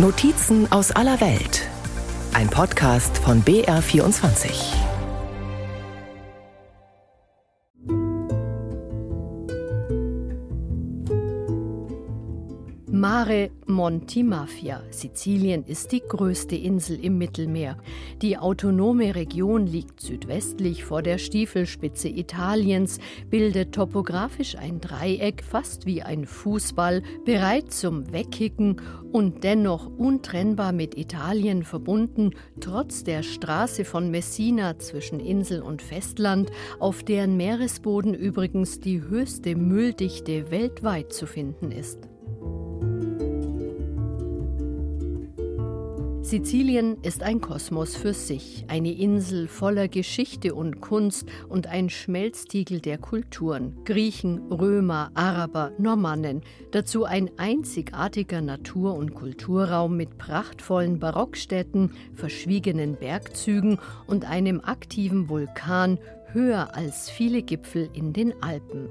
Notizen 0.00 0.70
aus 0.70 0.92
aller 0.92 1.20
Welt. 1.20 1.68
Ein 2.32 2.48
Podcast 2.48 3.18
von 3.18 3.42
BR24. 3.42 4.87
Monti 13.78 14.24
Mafia. 14.24 14.82
Sizilien 14.90 15.64
ist 15.64 15.92
die 15.92 16.00
größte 16.00 16.56
Insel 16.56 16.98
im 17.00 17.16
Mittelmeer. 17.16 17.78
Die 18.22 18.36
autonome 18.36 19.14
Region 19.14 19.68
liegt 19.68 20.00
südwestlich 20.00 20.82
vor 20.82 21.00
der 21.00 21.18
Stiefelspitze 21.18 22.08
Italiens, 22.08 22.98
bildet 23.30 23.76
topografisch 23.76 24.56
ein 24.56 24.80
Dreieck, 24.80 25.44
fast 25.44 25.86
wie 25.86 26.02
ein 26.02 26.26
Fußball, 26.26 27.04
bereit 27.24 27.72
zum 27.72 28.12
Wegkicken 28.12 28.80
und 29.12 29.44
dennoch 29.44 29.86
untrennbar 29.96 30.72
mit 30.72 30.98
Italien 30.98 31.62
verbunden, 31.62 32.32
trotz 32.58 33.04
der 33.04 33.22
Straße 33.22 33.84
von 33.84 34.10
Messina 34.10 34.80
zwischen 34.80 35.20
Insel 35.20 35.62
und 35.62 35.82
Festland, 35.82 36.50
auf 36.80 37.04
deren 37.04 37.36
Meeresboden 37.36 38.12
übrigens 38.12 38.80
die 38.80 39.02
höchste 39.02 39.54
Mülldichte 39.54 40.50
weltweit 40.50 41.12
zu 41.12 41.26
finden 41.26 41.70
ist. 41.70 42.08
Sizilien 46.28 46.98
ist 47.00 47.22
ein 47.22 47.40
Kosmos 47.40 47.96
für 47.96 48.12
sich, 48.12 48.66
eine 48.68 48.92
Insel 48.92 49.48
voller 49.48 49.88
Geschichte 49.88 50.54
und 50.54 50.82
Kunst 50.82 51.26
und 51.48 51.68
ein 51.68 51.88
Schmelztiegel 51.88 52.82
der 52.82 52.98
Kulturen. 52.98 53.82
Griechen, 53.86 54.52
Römer, 54.52 55.10
Araber, 55.14 55.72
Normannen. 55.78 56.42
Dazu 56.70 57.04
ein 57.04 57.30
einzigartiger 57.38 58.42
Natur- 58.42 58.94
und 58.94 59.14
Kulturraum 59.14 59.96
mit 59.96 60.18
prachtvollen 60.18 60.98
Barockstädten, 60.98 61.92
verschwiegenen 62.12 62.96
Bergzügen 62.96 63.78
und 64.06 64.26
einem 64.28 64.60
aktiven 64.60 65.30
Vulkan, 65.30 65.98
höher 66.32 66.74
als 66.74 67.08
viele 67.08 67.40
Gipfel 67.40 67.88
in 67.94 68.12
den 68.12 68.34
Alpen. 68.42 68.90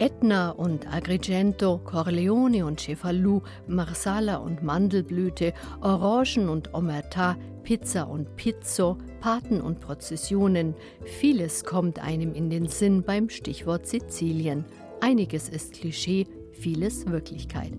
Etna 0.00 0.52
und 0.52 0.90
Agrigento, 0.90 1.76
Corleone 1.84 2.64
und 2.64 2.80
Cefalù, 2.80 3.42
Marsala 3.66 4.36
und 4.36 4.62
Mandelblüte, 4.62 5.52
Orangen 5.82 6.48
und 6.48 6.72
Omerta, 6.72 7.36
Pizza 7.64 8.04
und 8.08 8.34
Pizzo, 8.34 8.96
Paten 9.20 9.60
und 9.60 9.80
Prozessionen. 9.80 10.74
Vieles 11.04 11.64
kommt 11.64 11.98
einem 11.98 12.32
in 12.32 12.48
den 12.48 12.66
Sinn 12.66 13.02
beim 13.02 13.28
Stichwort 13.28 13.86
Sizilien. 13.86 14.64
Einiges 15.02 15.50
ist 15.50 15.74
Klischee, 15.74 16.26
vieles 16.52 17.06
Wirklichkeit. 17.06 17.72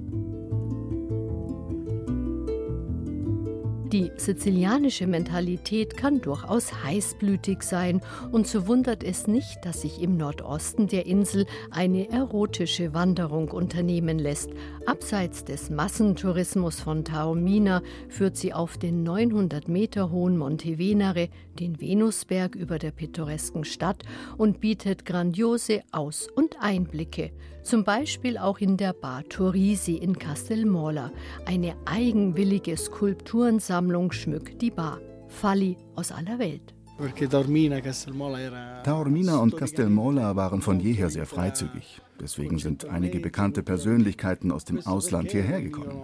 Die 3.91 4.09
sizilianische 4.15 5.05
Mentalität 5.05 5.97
kann 5.97 6.21
durchaus 6.21 6.71
heißblütig 6.81 7.61
sein, 7.61 7.99
und 8.31 8.47
so 8.47 8.65
wundert 8.65 9.03
es 9.03 9.27
nicht, 9.27 9.65
dass 9.65 9.81
sich 9.81 10.01
im 10.01 10.15
Nordosten 10.15 10.87
der 10.87 11.05
Insel 11.05 11.45
eine 11.71 12.09
erotische 12.09 12.93
Wanderung 12.93 13.49
unternehmen 13.51 14.17
lässt. 14.17 14.51
Abseits 14.85 15.43
des 15.43 15.69
Massentourismus 15.69 16.79
von 16.79 17.03
Taormina 17.03 17.81
führt 18.07 18.37
sie 18.37 18.53
auf 18.53 18.77
den 18.77 19.03
900 19.03 19.67
Meter 19.67 20.09
hohen 20.09 20.37
Monte 20.37 20.77
Venere, 20.77 21.27
den 21.59 21.81
Venusberg 21.81 22.55
über 22.55 22.79
der 22.79 22.91
pittoresken 22.91 23.65
Stadt, 23.65 24.03
und 24.37 24.61
bietet 24.61 25.05
grandiose 25.05 25.81
Aus- 25.91 26.29
und 26.33 26.55
Einblicke. 26.61 27.31
Zum 27.63 27.83
Beispiel 27.83 28.37
auch 28.37 28.59
in 28.59 28.75
der 28.77 28.93
Bar 28.93 29.23
Torisi 29.29 29.95
in 29.95 30.17
Castelmola, 30.17 31.11
eine 31.45 31.75
eigenwillige 31.85 32.75
Skulpturensammlung 32.75 34.11
schmückt 34.11 34.61
die 34.61 34.71
Bar. 34.71 34.99
Falli 35.27 35.77
aus 35.95 36.11
aller 36.11 36.39
Welt. 36.39 36.73
Taormina 38.83 39.37
und 39.37 39.57
Castelmola 39.57 40.35
waren 40.35 40.61
von 40.61 40.79
jeher 40.79 41.09
sehr 41.09 41.25
freizügig. 41.25 42.01
Deswegen 42.19 42.59
sind 42.59 42.85
einige 42.85 43.19
bekannte 43.19 43.63
Persönlichkeiten 43.63 44.51
aus 44.51 44.65
dem 44.65 44.85
Ausland 44.85 45.31
hierher 45.31 45.61
gekommen. 45.61 46.01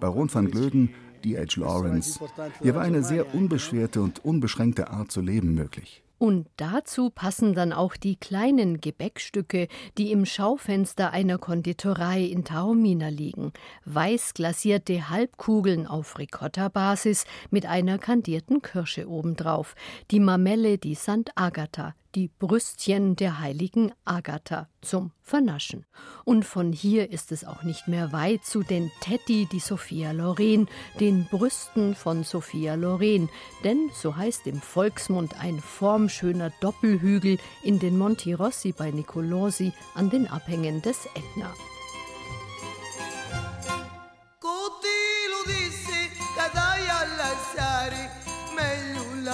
Baron 0.00 0.32
van 0.32 0.50
Glöden, 0.50 0.94
D.H. 1.24 1.60
Lawrence. 1.60 2.18
Hier 2.62 2.74
war 2.74 2.82
eine 2.82 3.04
sehr 3.04 3.34
unbeschwerte 3.34 4.00
und 4.00 4.24
unbeschränkte 4.24 4.90
Art 4.90 5.12
zu 5.12 5.20
leben 5.20 5.54
möglich. 5.54 6.02
Und 6.20 6.48
dazu 6.58 7.08
passen 7.08 7.54
dann 7.54 7.72
auch 7.72 7.96
die 7.96 8.14
kleinen 8.14 8.82
Gebäckstücke, 8.82 9.68
die 9.96 10.12
im 10.12 10.26
Schaufenster 10.26 11.12
einer 11.12 11.38
Konditorei 11.38 12.24
in 12.24 12.44
Taormina 12.44 13.08
liegen. 13.08 13.54
Weiß 13.86 14.34
glasierte 14.34 15.08
Halbkugeln 15.08 15.86
auf 15.86 16.18
Ricotta-Basis 16.18 17.24
mit 17.48 17.64
einer 17.64 17.96
kandierten 17.96 18.60
Kirsche 18.60 19.08
obendrauf. 19.08 19.74
Die 20.10 20.20
Mamelle 20.20 20.76
di 20.76 20.94
Sant'Agata, 20.94 21.94
die 22.14 22.28
Brüstchen 22.28 23.16
der 23.16 23.40
heiligen 23.40 23.92
Agatha 24.04 24.68
zum 24.80 25.12
Vernaschen. 25.22 25.86
Und 26.24 26.44
von 26.44 26.72
hier 26.72 27.10
ist 27.10 27.32
es 27.32 27.44
auch 27.44 27.62
nicht 27.62 27.88
mehr 27.88 28.12
weit 28.12 28.44
zu 28.44 28.62
den 28.62 28.90
Tetti 29.00 29.46
di 29.46 29.60
Sophia 29.60 30.12
Loren, 30.12 30.68
den 30.98 31.26
Brüsten 31.26 31.94
von 31.94 32.24
Sophia 32.24 32.74
Loren, 32.74 33.28
denn 33.64 33.90
so 33.94 34.16
heißt 34.16 34.46
im 34.46 34.60
Volksmund 34.60 35.40
ein 35.40 35.60
formschöner 35.60 36.52
Doppelhügel 36.60 37.38
in 37.62 37.78
den 37.78 37.96
Monti 37.96 38.32
Rossi 38.32 38.72
bei 38.72 38.90
Nicolosi 38.90 39.72
an 39.94 40.10
den 40.10 40.26
Abhängen 40.26 40.82
des 40.82 41.06
Etna. 41.14 41.52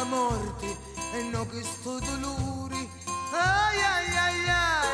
morte 0.09 0.67
e 1.15 1.23
non 1.31 1.49
che 1.49 1.63
sto 1.63 1.99
dolore 1.99 2.66
Ay, 3.39 3.79
ay, 3.95 4.17
ay, 4.27 4.49
ay, 4.49 4.86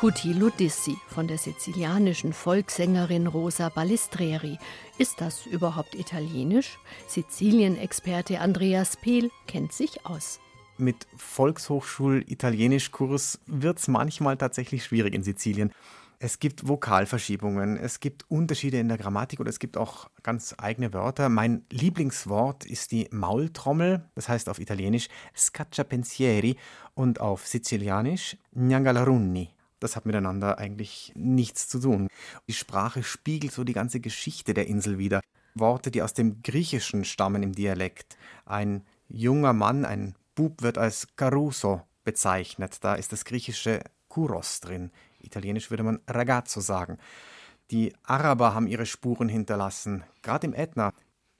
Cuti 0.00 0.32
Ludissi 0.32 0.96
von 1.08 1.28
der 1.28 1.36
sizilianischen 1.36 2.32
Volkssängerin 2.32 3.26
Rosa 3.26 3.68
Balistreri. 3.68 4.56
Ist 4.96 5.20
das 5.20 5.44
überhaupt 5.44 5.94
italienisch? 5.94 6.78
Sizilien-Experte 7.06 8.40
Andreas 8.40 8.96
Pehl 8.96 9.30
kennt 9.46 9.74
sich 9.74 10.06
aus. 10.06 10.40
Mit 10.78 11.06
Volkshochschul-Italienisch-Kurs 11.18 13.40
wird 13.44 13.78
es 13.78 13.88
manchmal 13.88 14.38
tatsächlich 14.38 14.84
schwierig 14.84 15.12
in 15.12 15.22
Sizilien. 15.22 15.70
Es 16.18 16.38
gibt 16.38 16.66
Vokalverschiebungen, 16.66 17.76
es 17.76 18.00
gibt 18.00 18.24
Unterschiede 18.30 18.78
in 18.78 18.88
der 18.88 18.96
Grammatik 18.96 19.38
und 19.38 19.48
es 19.48 19.58
gibt 19.58 19.76
auch 19.76 20.08
ganz 20.22 20.54
eigene 20.56 20.94
Wörter. 20.94 21.28
Mein 21.28 21.66
Lieblingswort 21.68 22.64
ist 22.64 22.92
die 22.92 23.06
Maultrommel, 23.10 24.08
das 24.14 24.30
heißt 24.30 24.48
auf 24.48 24.60
Italienisch 24.60 25.08
Scacciapensieri 25.36 26.56
und 26.94 27.20
auf 27.20 27.46
Sizilianisch 27.46 28.38
Nyangalarunni 28.52 29.50
das 29.80 29.96
hat 29.96 30.06
miteinander 30.06 30.58
eigentlich 30.58 31.12
nichts 31.16 31.68
zu 31.68 31.80
tun. 31.80 32.08
Die 32.48 32.52
Sprache 32.52 33.02
spiegelt 33.02 33.52
so 33.52 33.64
die 33.64 33.72
ganze 33.72 34.00
Geschichte 34.00 34.54
der 34.54 34.66
Insel 34.66 34.98
wider. 34.98 35.20
Worte, 35.54 35.90
die 35.90 36.02
aus 36.02 36.14
dem 36.14 36.42
Griechischen 36.42 37.04
stammen 37.04 37.42
im 37.42 37.52
Dialekt. 37.52 38.16
Ein 38.44 38.84
junger 39.08 39.52
Mann, 39.52 39.84
ein 39.84 40.14
Bub 40.34 40.62
wird 40.62 40.78
als 40.78 41.08
Caruso 41.16 41.82
bezeichnet. 42.04 42.78
Da 42.82 42.94
ist 42.94 43.12
das 43.12 43.24
griechische 43.24 43.80
Kuros 44.08 44.60
drin. 44.60 44.90
Italienisch 45.20 45.70
würde 45.70 45.82
man 45.82 46.00
ragazzo 46.06 46.60
sagen. 46.60 46.98
Die 47.70 47.94
Araber 48.02 48.54
haben 48.54 48.66
ihre 48.66 48.86
Spuren 48.86 49.28
hinterlassen, 49.28 50.04
gerade 50.22 50.46
im 50.46 50.54
Ätna. 50.54 50.92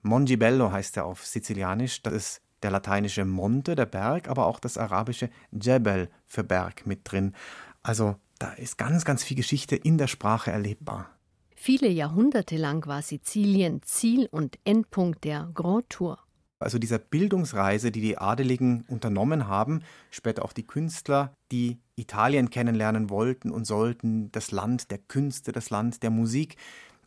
Mongibello 0.03 0.71
heißt 0.71 0.97
er 0.97 1.05
auf 1.05 1.27
Sizilianisch. 1.27 2.03
Das 2.03 2.13
ist 2.13 2.43
der 2.63 2.71
lateinische 2.71 3.25
Monte, 3.25 3.75
der 3.75 3.87
Berg, 3.87 4.29
aber 4.29 4.47
auch 4.47 4.61
das 4.61 4.79
arabische 4.79 5.31
Jebel 5.51 6.09
für 6.27 6.45
Berg 6.45 6.87
mit 6.87 7.01
drin. 7.11 7.35
Also 7.83 8.17
da 8.41 8.53
ist 8.55 8.79
ganz, 8.79 9.05
ganz 9.05 9.23
viel 9.23 9.37
Geschichte 9.37 9.77
in 9.77 9.99
der 9.99 10.09
Sprache 10.09 10.51
erlebbar. 10.51 11.11
Viele 11.55 11.89
Jahrhunderte 11.89 12.57
lang 12.57 12.87
war 12.87 13.03
Sizilien 13.03 13.83
Ziel 13.83 14.29
und 14.31 14.59
Endpunkt 14.65 15.25
der 15.25 15.51
Grand 15.53 15.91
Tour. 15.91 16.19
Also 16.59 16.79
dieser 16.79 16.99
Bildungsreise, 16.99 17.91
die 17.91 18.01
die 18.01 18.19
Adeligen 18.19 18.85
unternommen 18.89 19.47
haben, 19.47 19.83
später 20.11 20.45
auch 20.45 20.53
die 20.53 20.67
Künstler, 20.67 21.35
die 21.53 21.79
Italien 21.97 22.51
kennenlernen 22.51 23.11
wollten 23.11 23.51
und 23.51 23.67
sollten, 23.67 24.33
das 24.33 24.51
Land 24.53 24.91
der 24.91 24.99
Künste, 24.99 25.53
das 25.53 25.71
Land 25.71 26.03
der 26.03 26.11
Musik. 26.11 26.57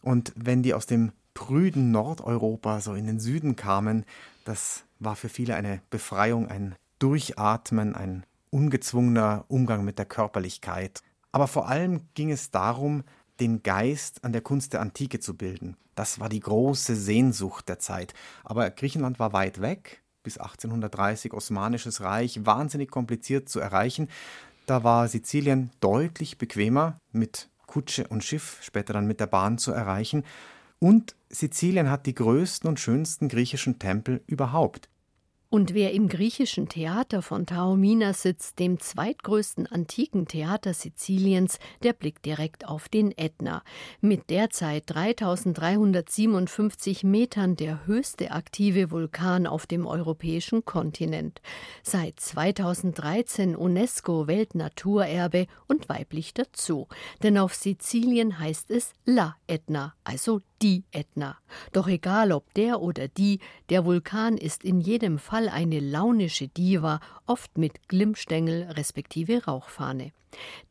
Und 0.01 0.33
wenn 0.35 0.62
die 0.63 0.74
aus 0.74 0.85
dem 0.85 1.12
prüden 1.33 1.91
Nordeuropa 1.91 2.80
so 2.80 2.94
in 2.94 3.07
den 3.07 3.19
Süden 3.19 3.56
kamen, 3.56 4.06
das 4.45 4.83
war 5.00 5.15
für 5.15 5.30
viele 5.30 5.56
eine 5.56 5.81
Befreiung, 5.89 6.47
ein 6.47 6.75
Durchatmen, 7.00 7.95
ein 7.95 8.24
ungezwungener 8.51 9.45
Umgang 9.47 9.83
mit 9.83 9.97
der 9.97 10.06
Körperlichkeit. 10.06 11.01
Aber 11.33 11.47
vor 11.47 11.68
allem 11.68 12.01
ging 12.13 12.31
es 12.31 12.51
darum, 12.51 13.03
den 13.39 13.63
Geist 13.63 14.24
an 14.24 14.31
der 14.31 14.41
Kunst 14.41 14.71
der 14.71 14.81
Antike 14.81 15.19
zu 15.19 15.35
bilden. 15.35 15.75
Das 15.95 16.19
war 16.19 16.30
die 16.30 16.39
große 16.39 16.95
Sehnsucht 16.95 17.68
der 17.68 17.80
Zeit. 17.80 18.13
Aber 18.44 18.69
Griechenland 18.69 19.19
war 19.19 19.33
weit 19.33 19.59
weg, 19.59 20.03
bis 20.21 20.38
1830 20.38 21.33
Osmanisches 21.33 22.01
Reich, 22.01 22.45
wahnsinnig 22.45 22.89
kompliziert 22.89 23.50
zu 23.50 23.59
erreichen. 23.59 24.09
Da 24.68 24.83
war 24.83 25.07
Sizilien 25.07 25.71
deutlich 25.81 26.38
bequemer, 26.38 26.97
mit 27.12 27.50
Kutsche 27.65 28.07
und 28.07 28.24
Schiff, 28.24 28.59
später 28.62 28.94
dann 28.94 29.07
mit 29.07 29.19
der 29.19 29.27
Bahn 29.27 29.57
zu 29.57 29.71
erreichen. 29.71 30.24
Und 30.80 31.15
Sizilien 31.30 31.89
hat 31.89 32.06
die 32.06 32.15
größten 32.15 32.69
und 32.69 32.80
schönsten 32.80 33.27
griechischen 33.27 33.80
Tempel 33.80 34.21
überhaupt. 34.27 34.89
Und 35.54 35.76
wer 35.76 35.94
im 35.94 36.08
griechischen 36.08 36.68
Theater 36.68 37.22
von 37.22 37.46
Taormina 37.46 38.14
sitzt, 38.14 38.58
dem 38.58 38.80
zweitgrößten 38.80 39.68
antiken 39.68 40.28
Theater 40.28 40.74
Siziliens, 40.74 41.60
der 41.84 41.94
blickt 41.94 42.26
direkt 42.26 42.68
auf 42.68 42.90
den 42.90 43.16
Ätna. 43.16 43.62
Mit 44.02 44.32
derzeit 44.32 44.86
3357 44.88 47.04
Metern 47.04 47.56
der 47.56 47.86
höchste 47.86 48.32
aktive 48.32 48.90
Vulkan 48.90 49.46
auf 49.46 49.68
dem 49.68 49.86
europäischen 49.86 50.66
Kontinent. 50.66 51.40
Seit 51.84 52.20
2013 52.20 53.56
UNESCO 53.56 54.26
Weltnaturerbe 54.26 55.46
und 55.68 55.88
weiblich 55.88 56.34
dazu. 56.34 56.88
Denn 57.22 57.38
auf 57.38 57.54
Sizilien 57.54 58.40
heißt 58.40 58.72
es 58.72 58.94
La 59.06 59.36
Ätna, 59.46 59.94
also 60.04 60.42
die 60.64 60.86
Ätna. 60.92 61.38
Doch 61.74 61.88
egal 61.88 62.32
ob 62.32 62.54
der 62.54 62.82
oder 62.82 63.08
die, 63.08 63.40
der 63.70 63.86
Vulkan 63.86 64.38
ist 64.38 64.64
in 64.64 64.80
jedem 64.80 65.20
Fall 65.20 65.43
eine 65.50 65.80
launische 65.80 66.48
Diva, 66.48 67.00
oft 67.25 67.57
mit 67.57 67.88
Glimmstängel 67.88 68.63
respektive 68.72 69.45
Rauchfahne. 69.45 70.12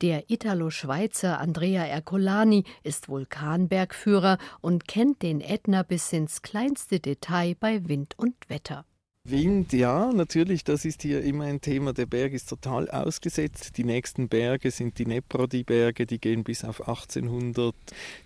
Der 0.00 0.30
Italo-Schweizer 0.30 1.38
Andrea 1.38 1.84
Ercolani 1.84 2.64
ist 2.82 3.08
Vulkanbergführer 3.08 4.38
und 4.60 4.88
kennt 4.88 5.22
den 5.22 5.40
Ätna 5.40 5.82
bis 5.82 6.12
ins 6.12 6.42
kleinste 6.42 7.00
Detail 7.00 7.54
bei 7.58 7.86
Wind 7.88 8.14
und 8.19 8.34
Wetter. 8.48 8.84
Wind, 9.24 9.72
ja, 9.72 10.12
natürlich, 10.12 10.64
das 10.64 10.84
ist 10.84 11.02
hier 11.02 11.22
immer 11.22 11.44
ein 11.44 11.60
Thema. 11.60 11.92
Der 11.92 12.06
Berg 12.06 12.32
ist 12.32 12.48
total 12.48 12.90
ausgesetzt. 12.90 13.78
Die 13.78 13.84
nächsten 13.84 14.28
Berge 14.28 14.72
sind 14.72 14.98
die 14.98 15.06
Neprodi-Berge, 15.06 16.06
die 16.06 16.19
gehen 16.19 16.42
bis 16.42 16.64
auf 16.64 16.80
1800. 16.80 17.72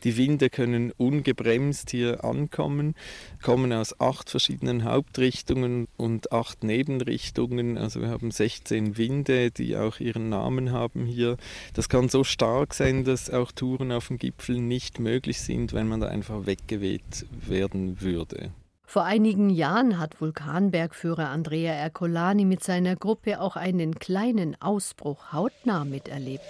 Die 0.04 0.16
Winde 0.16 0.48
können 0.48 0.93
ungebremst 0.96 1.90
hier 1.90 2.25
ankommen, 2.25 2.94
kommen 3.43 3.75
aus 3.75 4.00
acht 4.00 4.31
verschiedenen 4.31 4.84
Hauptrichtungen 4.84 5.87
und 5.98 6.32
acht 6.32 6.64
Nebenrichtungen. 6.64 7.76
Also 7.76 8.00
wir 8.00 8.08
haben 8.08 8.31
16 8.31 8.96
Winde, 8.96 9.50
die 9.50 9.76
auch 9.76 10.00
ihren 10.00 10.31
Namen 10.31 10.72
haben 10.72 11.04
hier. 11.04 11.37
Das 11.75 11.90
kann 11.90 12.08
so 12.08 12.25
stark 12.25 12.72
sein, 12.72 13.04
dass 13.04 13.28
auch 13.28 13.52
Touren 13.52 13.93
auf 13.93 14.08
dem 14.08 14.16
Gipfel 14.16 14.60
nicht 14.60 14.98
möglich 14.98 15.40
sind, 15.40 15.75
wenn 15.75 15.88
man 15.88 16.00
da 16.00 16.08
einfach 16.08 16.46
weggeweht 16.46 17.26
werden 17.46 18.00
würde. 18.00 18.50
Vor 18.88 19.02
einigen 19.04 19.50
Jahren 19.50 19.98
hat 19.98 20.20
Vulkanbergführer 20.20 21.28
Andrea 21.28 21.72
Ercolani 21.72 22.44
mit 22.44 22.62
seiner 22.62 22.94
Gruppe 22.94 23.40
auch 23.40 23.56
einen 23.56 23.96
kleinen 23.96 24.56
Ausbruch 24.62 25.32
hautnah 25.32 25.84
miterlebt. 25.84 26.44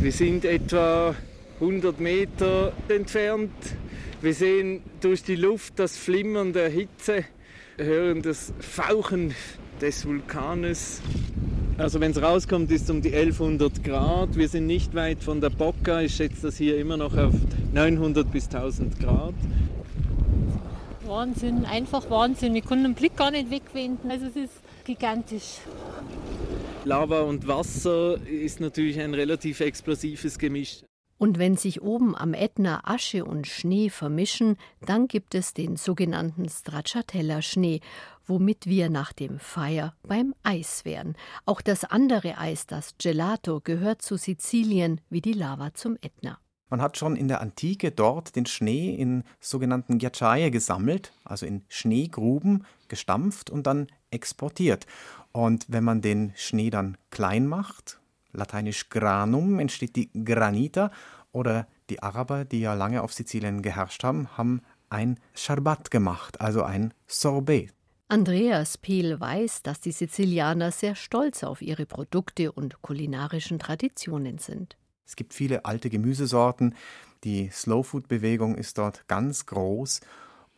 Wir 0.00 0.12
sind 0.12 0.46
etwa 0.46 1.14
100 1.60 2.00
Meter 2.00 2.72
entfernt. 2.88 3.52
Wir 4.22 4.32
sehen 4.32 4.82
durch 5.02 5.22
die 5.22 5.36
Luft 5.36 5.78
das 5.78 5.98
Flimmern 5.98 6.54
der 6.54 6.70
Hitze, 6.70 7.24
hören 7.76 8.22
das 8.22 8.54
Fauchen 8.58 9.34
des 9.82 10.06
Vulkanes. 10.06 11.02
Also 11.76 12.00
wenn 12.00 12.12
es 12.12 12.22
rauskommt, 12.22 12.70
ist 12.70 12.84
es 12.84 12.90
um 12.90 13.02
die 13.02 13.14
1100 13.14 13.84
Grad. 13.84 14.36
Wir 14.36 14.48
sind 14.48 14.66
nicht 14.66 14.94
weit 14.94 15.22
von 15.22 15.42
der 15.42 15.50
Bocca. 15.50 16.00
Ich 16.00 16.16
schätze 16.16 16.46
das 16.46 16.56
hier 16.56 16.78
immer 16.78 16.96
noch 16.96 17.14
auf 17.14 17.34
900 17.74 18.32
bis 18.32 18.46
1000 18.46 18.98
Grad. 18.98 19.34
Wahnsinn, 21.06 21.64
einfach 21.64 22.08
Wahnsinn. 22.10 22.54
Wir 22.54 22.62
können 22.62 22.84
den 22.84 22.94
Blick 22.94 23.16
gar 23.16 23.30
nicht 23.30 23.50
wegwenden. 23.50 24.10
Also 24.10 24.26
es 24.26 24.36
ist 24.36 24.54
gigantisch. 24.84 25.58
Lava 26.84 27.22
und 27.22 27.48
Wasser 27.48 28.20
ist 28.26 28.60
natürlich 28.60 29.00
ein 29.00 29.14
relativ 29.14 29.60
explosives 29.60 30.38
Gemisch. 30.38 30.82
Und 31.18 31.38
wenn 31.38 31.56
sich 31.56 31.82
oben 31.82 32.14
am 32.14 32.34
Ätna 32.34 32.82
Asche 32.84 33.24
und 33.24 33.46
Schnee 33.46 33.88
vermischen, 33.88 34.56
dann 34.84 35.08
gibt 35.08 35.34
es 35.34 35.54
den 35.54 35.76
sogenannten 35.76 36.48
Stracciatella-Schnee, 36.48 37.80
womit 38.26 38.66
wir 38.66 38.90
nach 38.90 39.12
dem 39.12 39.38
Feier 39.38 39.94
beim 40.02 40.34
Eis 40.42 40.84
wären. 40.84 41.16
Auch 41.46 41.62
das 41.62 41.84
andere 41.84 42.38
Eis, 42.38 42.66
das 42.66 42.94
Gelato, 42.98 43.60
gehört 43.62 44.02
zu 44.02 44.16
Sizilien 44.16 45.00
wie 45.08 45.22
die 45.22 45.32
Lava 45.32 45.72
zum 45.72 45.96
Ätna. 46.02 46.38
Man 46.68 46.82
hat 46.82 46.96
schon 46.96 47.14
in 47.14 47.28
der 47.28 47.40
Antike 47.40 47.92
dort 47.92 48.34
den 48.34 48.46
Schnee 48.46 48.94
in 48.94 49.22
sogenannten 49.40 49.98
Ghiacciaie 49.98 50.50
gesammelt, 50.50 51.12
also 51.24 51.46
in 51.46 51.64
Schneegruben 51.68 52.64
gestampft 52.88 53.50
und 53.50 53.66
dann 53.66 53.86
exportiert. 54.10 54.86
Und 55.32 55.66
wenn 55.68 55.84
man 55.84 56.00
den 56.00 56.32
Schnee 56.34 56.70
dann 56.70 56.96
klein 57.10 57.46
macht, 57.46 58.00
lateinisch 58.32 58.88
granum, 58.88 59.60
entsteht 59.60 59.94
die 59.96 60.10
Granita 60.24 60.90
oder 61.30 61.66
die 61.90 62.02
Araber, 62.02 62.44
die 62.44 62.60
ja 62.60 62.74
lange 62.74 63.02
auf 63.02 63.12
Sizilien 63.12 63.62
geherrscht 63.62 64.02
haben, 64.02 64.36
haben 64.36 64.62
ein 64.88 65.20
Sharbat 65.34 65.90
gemacht, 65.90 66.40
also 66.40 66.62
ein 66.62 66.94
Sorbet. 67.06 67.72
Andreas 68.08 68.78
Piel 68.78 69.18
weiß, 69.18 69.62
dass 69.62 69.80
die 69.80 69.90
Sizilianer 69.90 70.70
sehr 70.70 70.94
stolz 70.94 71.42
auf 71.42 71.60
ihre 71.60 71.86
Produkte 71.86 72.52
und 72.52 72.80
kulinarischen 72.80 73.58
Traditionen 73.58 74.38
sind. 74.38 74.76
Es 75.06 75.16
gibt 75.16 75.34
viele 75.34 75.64
alte 75.64 75.88
Gemüsesorten. 75.88 76.74
Die 77.24 77.48
Slow-Food-Bewegung 77.50 78.56
ist 78.56 78.78
dort 78.78 79.06
ganz 79.08 79.46
groß. 79.46 80.00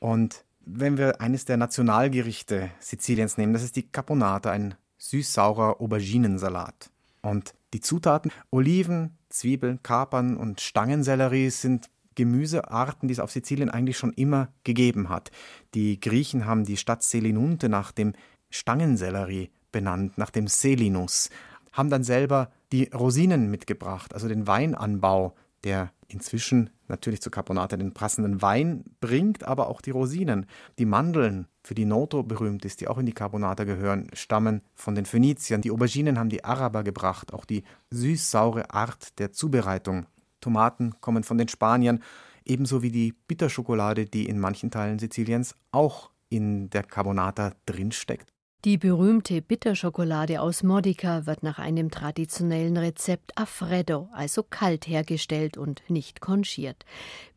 Und 0.01 0.45
wenn 0.65 0.99
wir 0.99 1.21
eines 1.21 1.45
der 1.45 1.57
Nationalgerichte 1.57 2.71
Siziliens 2.81 3.37
nehmen, 3.37 3.53
das 3.53 3.63
ist 3.63 3.77
die 3.77 3.89
Caponata, 3.89 4.51
ein 4.51 4.75
süß-saurer 4.99 5.81
Auberginensalat. 5.81 6.91
Und 7.23 7.55
die 7.73 7.81
Zutaten 7.81 8.33
Oliven, 8.51 9.17
Zwiebeln, 9.29 9.83
Kapern 9.83 10.37
und 10.37 10.61
Stangensellerie 10.61 11.51
sind 11.51 11.91
Gemüsearten, 12.15 13.09
die 13.09 13.13
es 13.13 13.21
auf 13.21 13.31
Sizilien 13.31 13.71
eigentlich 13.71 13.97
schon 13.97 14.13
immer 14.13 14.49
gegeben 14.65 15.09
hat. 15.09 15.31
Die 15.75 16.01
Griechen 16.01 16.47
haben 16.47 16.65
die 16.65 16.77
Stadt 16.77 17.03
Selinunte 17.03 17.69
nach 17.69 17.93
dem 17.93 18.15
Stangensellerie 18.51 19.51
benannt, 19.71 20.19
nach 20.19 20.31
dem 20.31 20.49
Selinus, 20.49 21.31
haben 21.73 21.91
dann 21.91 22.05
selber 22.05 22.51
die 22.73 22.91
Rosinen 22.95 23.51
mitgebracht, 23.51 24.15
also 24.15 24.29
den 24.29 24.47
Weinanbau, 24.47 25.35
der 25.65 25.93
inzwischen 26.09 26.71
natürlich 26.89 27.21
zu 27.21 27.31
Carbonate 27.31 27.77
den 27.77 27.93
passenden 27.93 28.41
Wein 28.41 28.85
bringt, 29.01 29.45
aber 29.45 29.69
auch 29.69 29.81
die 29.81 29.91
Rosinen. 29.91 30.47
Die 30.79 30.87
Mandeln, 30.87 31.47
für 31.63 31.75
die 31.75 31.85
Noto 31.85 32.23
berühmt 32.23 32.65
ist, 32.65 32.81
die 32.81 32.89
auch 32.89 32.97
in 32.97 33.07
die 33.07 33.13
Carbonate 33.13 33.67
gehören, 33.67 34.09
stammen 34.15 34.63
von 34.75 34.95
den 34.95 35.05
Phöniziern. 35.05 35.61
Die 35.61 35.71
Auberginen 35.71 36.19
haben 36.19 36.31
die 36.31 36.45
Araber 36.45 36.83
gebracht, 36.83 37.35
auch 37.35 37.45
die 37.45 37.63
süß-saure 37.91 38.71
Art 38.71 39.19
der 39.19 39.33
Zubereitung. 39.33 40.07
Tomaten 40.41 40.95
kommen 41.01 41.25
von 41.25 41.37
den 41.37 41.49
Spaniern, 41.49 42.03
ebenso 42.45 42.83
wie 42.83 42.91
die 42.91 43.13
Bitterschokolade, 43.13 44.07
die 44.07 44.27
in 44.27 44.39
manchen 44.39 44.71
Teilen 44.71 44.99
Siziliens 44.99 45.55
auch 45.73 46.11
in 46.31 46.71
der 46.71 46.85
Carbonata 46.85 47.53
drinsteckt. 47.67 48.33
Die 48.65 48.77
berühmte 48.77 49.41
Bitterschokolade 49.41 50.41
aus 50.41 50.65
Modica 50.65 51.27
wird 51.27 51.45
nach 51.45 51.61
einem 51.61 51.93
traditionellen 51.93 52.77
Rezept 52.77 53.39
a 53.39 53.47
freddo, 53.47 54.09
also 54.13 54.43
kalt 54.43 54.89
hergestellt 54.89 55.57
und 55.57 55.83
nicht 55.89 56.21
konchiert. 56.21 56.85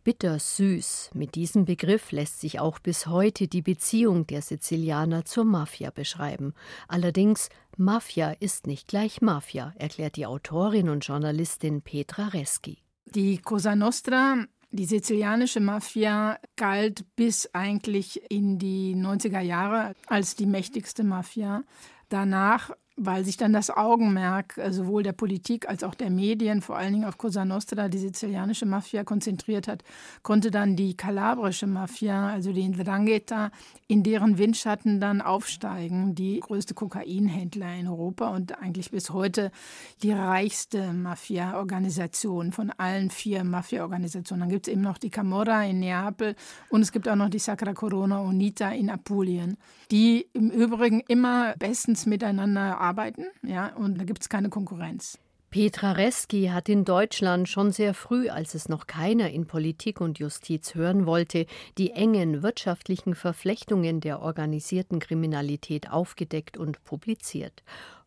Bittersüß, 0.03 1.11
mit 1.13 1.35
diesem 1.35 1.65
Begriff 1.65 2.11
lässt 2.11 2.41
sich 2.41 2.59
auch 2.59 2.79
bis 2.79 3.05
heute 3.05 3.47
die 3.47 3.61
Beziehung 3.61 4.25
der 4.25 4.41
Sizilianer 4.41 5.23
zur 5.23 5.45
Mafia 5.45 5.91
beschreiben. 5.91 6.55
Allerdings, 6.87 7.49
Mafia 7.77 8.31
ist 8.39 8.65
nicht 8.65 8.87
gleich 8.87 9.21
Mafia, 9.21 9.75
erklärt 9.77 10.15
die 10.15 10.25
Autorin 10.25 10.89
und 10.89 11.05
Journalistin 11.05 11.83
Petra 11.83 12.29
Reski. 12.29 12.79
Die 13.05 13.37
Cosa 13.37 13.75
Nostra 13.75 14.47
die 14.71 14.85
sizilianische 14.85 15.59
Mafia 15.59 16.39
galt 16.55 17.05
bis 17.15 17.53
eigentlich 17.53 18.21
in 18.31 18.57
die 18.57 18.95
90er 18.95 19.41
Jahre 19.41 19.93
als 20.07 20.35
die 20.35 20.45
mächtigste 20.45 21.03
Mafia. 21.03 21.63
Danach 22.09 22.71
weil 22.97 23.23
sich 23.23 23.37
dann 23.37 23.53
das 23.53 23.69
Augenmerk 23.69 24.57
äh, 24.57 24.71
sowohl 24.71 25.03
der 25.03 25.13
Politik 25.13 25.69
als 25.69 25.83
auch 25.83 25.95
der 25.95 26.09
Medien, 26.09 26.61
vor 26.61 26.77
allen 26.77 26.93
Dingen 26.93 27.05
auf 27.05 27.17
Cosa 27.17 27.45
Nostra, 27.45 27.87
die 27.87 27.97
sizilianische 27.97 28.65
Mafia, 28.65 29.03
konzentriert 29.03 29.67
hat, 29.67 29.83
konnte 30.23 30.51
dann 30.51 30.75
die 30.75 30.95
kalabrische 30.97 31.67
Mafia, 31.67 32.29
also 32.29 32.51
die 32.51 32.67
Ndrangheta, 32.67 33.51
in 33.87 34.03
deren 34.03 34.37
Windschatten 34.37 34.99
dann 34.99 35.21
aufsteigen. 35.21 36.15
Die 36.15 36.41
größte 36.41 36.73
Kokainhändler 36.73 37.75
in 37.75 37.87
Europa 37.87 38.29
und 38.29 38.59
eigentlich 38.61 38.91
bis 38.91 39.09
heute 39.11 39.51
die 40.03 40.11
reichste 40.11 40.91
Mafia-Organisation 40.93 42.51
von 42.51 42.71
allen 42.71 43.09
vier 43.09 43.43
Mafia-Organisationen. 43.43 44.41
Dann 44.41 44.49
gibt 44.49 44.67
es 44.67 44.73
eben 44.73 44.81
noch 44.81 44.97
die 44.97 45.09
Camorra 45.09 45.63
in 45.65 45.79
Neapel 45.79 46.35
und 46.69 46.81
es 46.81 46.91
gibt 46.91 47.07
auch 47.07 47.15
noch 47.15 47.29
die 47.29 47.39
Sacra 47.39 47.73
Corona 47.73 48.19
Unita 48.19 48.69
in 48.69 48.89
Apulien, 48.89 49.57
die 49.91 50.27
im 50.33 50.49
Übrigen 50.49 51.01
immer 51.07 51.55
bestens 51.57 52.05
miteinander 52.05 52.80
arbeiten, 52.81 53.25
ja, 53.43 53.73
und 53.75 53.99
da 53.99 54.03
gibt 54.03 54.21
es 54.21 54.29
keine 54.29 54.49
Konkurrenz. 54.49 55.19
Petra 55.51 55.91
Reski 55.91 56.45
hat 56.45 56.69
in 56.69 56.85
Deutschland 56.85 57.49
schon 57.49 57.73
sehr 57.73 57.93
früh, 57.93 58.29
als 58.29 58.55
es 58.55 58.69
noch 58.69 58.87
keiner 58.87 59.31
in 59.31 59.47
Politik 59.47 59.99
und 59.99 60.17
Justiz 60.17 60.75
hören 60.75 61.05
wollte, 61.05 61.45
die 61.77 61.91
engen 61.91 62.41
wirtschaftlichen 62.41 63.15
Verflechtungen 63.15 63.99
der 63.99 64.21
organisierten 64.21 64.99
Kriminalität 64.99 65.91
aufgedeckt 65.91 66.55
und 66.55 66.81
publiziert. 66.85 67.63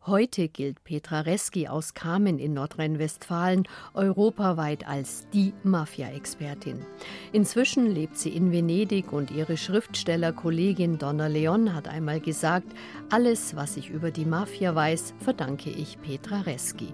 Heute 0.07 0.49
gilt 0.49 0.83
Petra 0.83 1.21
Reski 1.21 1.67
aus 1.67 1.95
Kamen 1.95 2.37
in 2.37 2.53
Nordrhein-Westfalen 2.53 3.67
europaweit 3.95 4.87
als 4.87 5.27
die 5.33 5.51
Mafia-Expertin. 5.63 6.85
Inzwischen 7.31 7.87
lebt 7.87 8.15
sie 8.15 8.29
in 8.29 8.51
Venedig 8.51 9.11
und 9.11 9.31
ihre 9.31 9.57
Schriftstellerkollegin 9.57 10.99
Donna 10.99 11.25
Leon 11.25 11.73
hat 11.73 11.87
einmal 11.87 12.19
gesagt, 12.19 12.67
alles, 13.09 13.55
was 13.55 13.77
ich 13.77 13.89
über 13.89 14.11
die 14.11 14.25
Mafia 14.25 14.75
weiß, 14.75 15.15
verdanke 15.17 15.71
ich 15.71 15.99
Petra 15.99 16.41
Reski. 16.41 16.93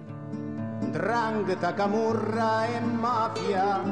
Drangheta, 0.94 1.72
camurra 1.72 2.66
e 2.66 2.80
mafia 2.80 3.82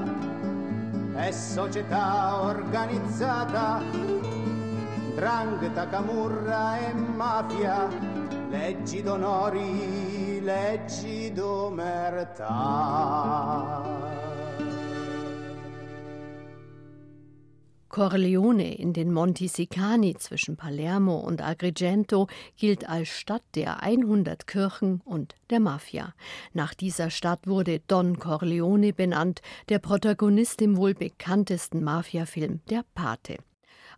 è 1.15 1.31
società 1.31 2.41
organizzata. 2.41 3.83
Drangheta, 5.15 5.87
camurra 5.89 6.79
e 6.79 6.95
mafia, 6.95 7.87
leggi 8.51 9.03
d'onori, 9.03 10.41
leggi 10.43 11.33
d'omertà. 11.33 12.49
Corleone 17.89 18.73
in 18.73 18.93
den 18.93 19.13
Monti 19.13 19.49
Sicani 19.49 20.15
zwischen 20.17 20.57
Palermo 20.57 21.19
und 21.19 21.43
Agrigento 21.43 22.29
gilt 22.57 22.89
als 22.89 23.09
Stadt 23.09 23.43
der 23.57 23.83
100 23.83 24.47
Kirchen 24.47 25.01
und 25.05 25.35
der 25.51 25.59
Mafia. 25.59 26.15
Nach 26.53 26.73
dieser 26.73 27.11
Stadt 27.11 27.49
wurde 27.49 27.81
Don 27.89 28.21
Corleone 28.21 28.93
benannt, 28.93 29.43
der 29.69 29.81
Protagonist 29.81 30.63
im 30.63 30.77
wohl 30.77 30.95
bekanntesten 30.95 31.83
Mafiafilm 31.83 32.61
Der 32.71 32.85
Pate. 32.95 33.39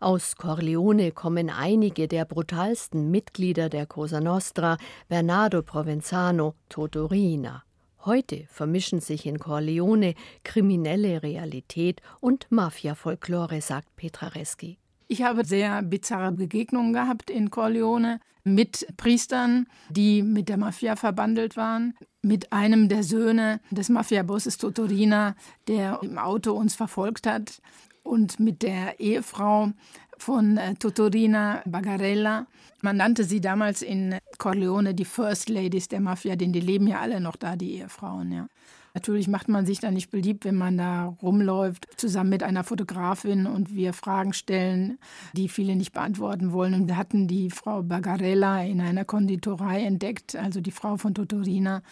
Aus 0.03 0.35
Corleone 0.35 1.13
kommen 1.13 1.49
einige 1.49 2.09
der 2.09 2.25
brutalsten 2.25 3.13
Mitglieder 3.13 3.69
der 3.69 3.87
Cosa 3.87 4.19
Nostra, 4.21 4.77
Bernardo 5.09 5.63
Provenzano, 5.63 6.57
Totorina. 6.69 7.63
Heute 8.05 8.45
vermischen 8.49 9.01
sich 9.01 9.27
in 9.27 9.39
Corleone 9.39 10.15
kriminelle 10.43 11.23
Realität 11.23 12.03
und 12.19 12.51
Mafia-Folklore, 12.51 13.61
sagt 13.61 13.95
Petra 13.95 14.27
Reski. 14.27 14.77
Ich 15.07 15.23
habe 15.23 15.45
sehr 15.45 15.81
bizarre 15.83 16.33
Begegnungen 16.33 16.93
gehabt 16.93 17.31
in 17.31 17.51
Corleone 17.51 18.19
mit 18.43 18.85
Priestern, 18.97 19.69
die 19.89 20.25
mit 20.25 20.49
der 20.49 20.57
Mafia 20.57 20.97
verbandelt 20.97 21.57
waren, 21.57 21.95
mit 22.23 22.53
einem 22.53 22.89
der 22.89 23.05
Söhne 23.05 23.61
des 23.71 23.89
Mafiabosses 23.89 24.59
Totorina, 24.59 25.37
der 25.69 26.01
im 26.03 26.19
Auto 26.19 26.55
uns 26.55 26.75
verfolgt 26.75 27.29
hat, 27.29 27.63
und 28.03 28.41
mit 28.41 28.63
der 28.63 29.01
Ehefrau 29.01 29.73
von 30.19 30.57
äh, 30.57 30.75
Totorina 30.75 31.63
Bagarella. 31.67 32.47
Man 32.81 32.97
nannte 32.97 33.25
sie 33.25 33.41
damals 33.41 33.83
in 33.83 34.17
Corleone 34.39 34.95
die 34.95 35.05
First 35.05 35.49
Ladies 35.49 35.89
der 35.89 36.01
Mafia, 36.01 36.37
denn 36.37 36.53
die 36.53 36.61
leben 36.61 36.87
ja 36.87 37.01
alle 37.01 37.21
noch 37.21 37.37
da, 37.37 37.57
die 37.57 37.75
Ehefrauen, 37.75 38.33
ja. 38.33 38.47
Natürlich 38.95 39.27
macht 39.27 39.49
man 39.49 39.65
sich 39.65 39.81
da 39.81 39.91
nicht 39.91 40.11
beliebt, 40.11 40.45
wenn 40.45 40.57
man 40.57 40.77
da 40.77 41.07
rumläuft, 41.23 41.89
zusammen 41.97 42.29
mit 42.29 42.43
einer 42.43 42.63
Fotografin 42.63 43.47
und 43.47 43.75
wir 43.75 43.95
Fragen 43.95 44.35
stellen, 44.35 44.99
die 45.33 45.49
viele 45.49 45.77
nicht 45.77 45.93
beantworten 45.93 46.53
wollen. 46.53 46.75
Und 46.75 46.89
wir 46.89 46.99
hatten 46.99 47.27
die 47.27 47.49
Frau 47.49 47.83
Bagarella 47.83 48.63
in 48.63 48.83
einer 48.83 49.07
Konditorei 49.07 49.83
entdeckt, 49.83 50.37
also 50.37 50.61
die 50.61 50.73
Frau 50.73 50.99
von 50.99 51.15
Totorina. 51.15 51.83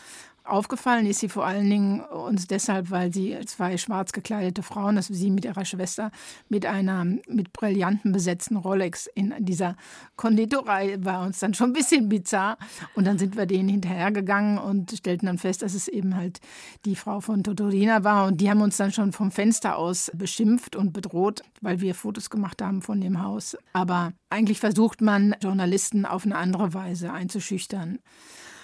Aufgefallen 0.51 1.07
ist 1.07 1.21
sie 1.21 1.29
vor 1.29 1.47
allen 1.47 1.71
Dingen 1.71 2.01
uns 2.01 2.47
deshalb, 2.47 2.91
weil 2.91 3.13
sie 3.13 3.39
zwei 3.47 3.77
schwarz 3.77 4.13
gekleidete 4.13 4.63
Frauen, 4.63 4.97
also 4.97 5.15
sie 5.15 5.31
mit 5.31 5.45
ihrer 5.45 5.65
Schwester, 5.65 6.11
mit 6.49 6.67
einer 6.67 7.05
mit 7.05 7.53
Brillanten 7.53 8.13
besetzten 8.13 8.57
Rolex 8.57 9.09
in 9.15 9.33
dieser 9.39 9.77
Konditorei 10.17 10.97
war 11.01 11.23
uns 11.23 11.39
dann 11.39 11.55
schon 11.55 11.71
ein 11.71 11.73
bisschen 11.73 12.09
bizarr. 12.09 12.59
Und 12.95 13.07
dann 13.07 13.19
sind 13.19 13.37
wir 13.37 13.47
denen 13.47 13.69
hinterhergegangen 13.69 14.59
und 14.59 14.91
stellten 14.91 15.27
dann 15.27 15.39
fest, 15.39 15.63
dass 15.63 15.75
es 15.75 15.89
eben 15.89 16.17
halt 16.17 16.41
die 16.85 16.97
Frau 16.97 17.21
von 17.21 17.45
Totorina 17.45 18.05
war. 18.05 18.27
Und 18.27 18.41
die 18.41 18.51
haben 18.51 18.63
uns 18.63 18.77
dann 18.77 18.93
schon 18.93 19.13
vom 19.13 19.31
Fenster 19.31 19.77
aus 19.77 20.11
beschimpft 20.15 20.75
und 20.77 20.93
bedroht, 20.93 21.43
weil 21.61 21.81
wir 21.81 21.95
Fotos 21.95 22.29
gemacht 22.31 22.61
haben 22.61 22.83
von 22.83 23.01
dem 23.01 23.23
Haus. 23.23 23.57
Aber 23.73 24.13
eigentlich 24.31 24.61
versucht 24.61 25.01
man, 25.01 25.37
Journalisten 25.41 26.07
auf 26.07 26.25
eine 26.25 26.37
andere 26.37 26.75
Weise 26.75 27.13
einzuschüchtern. 27.13 27.99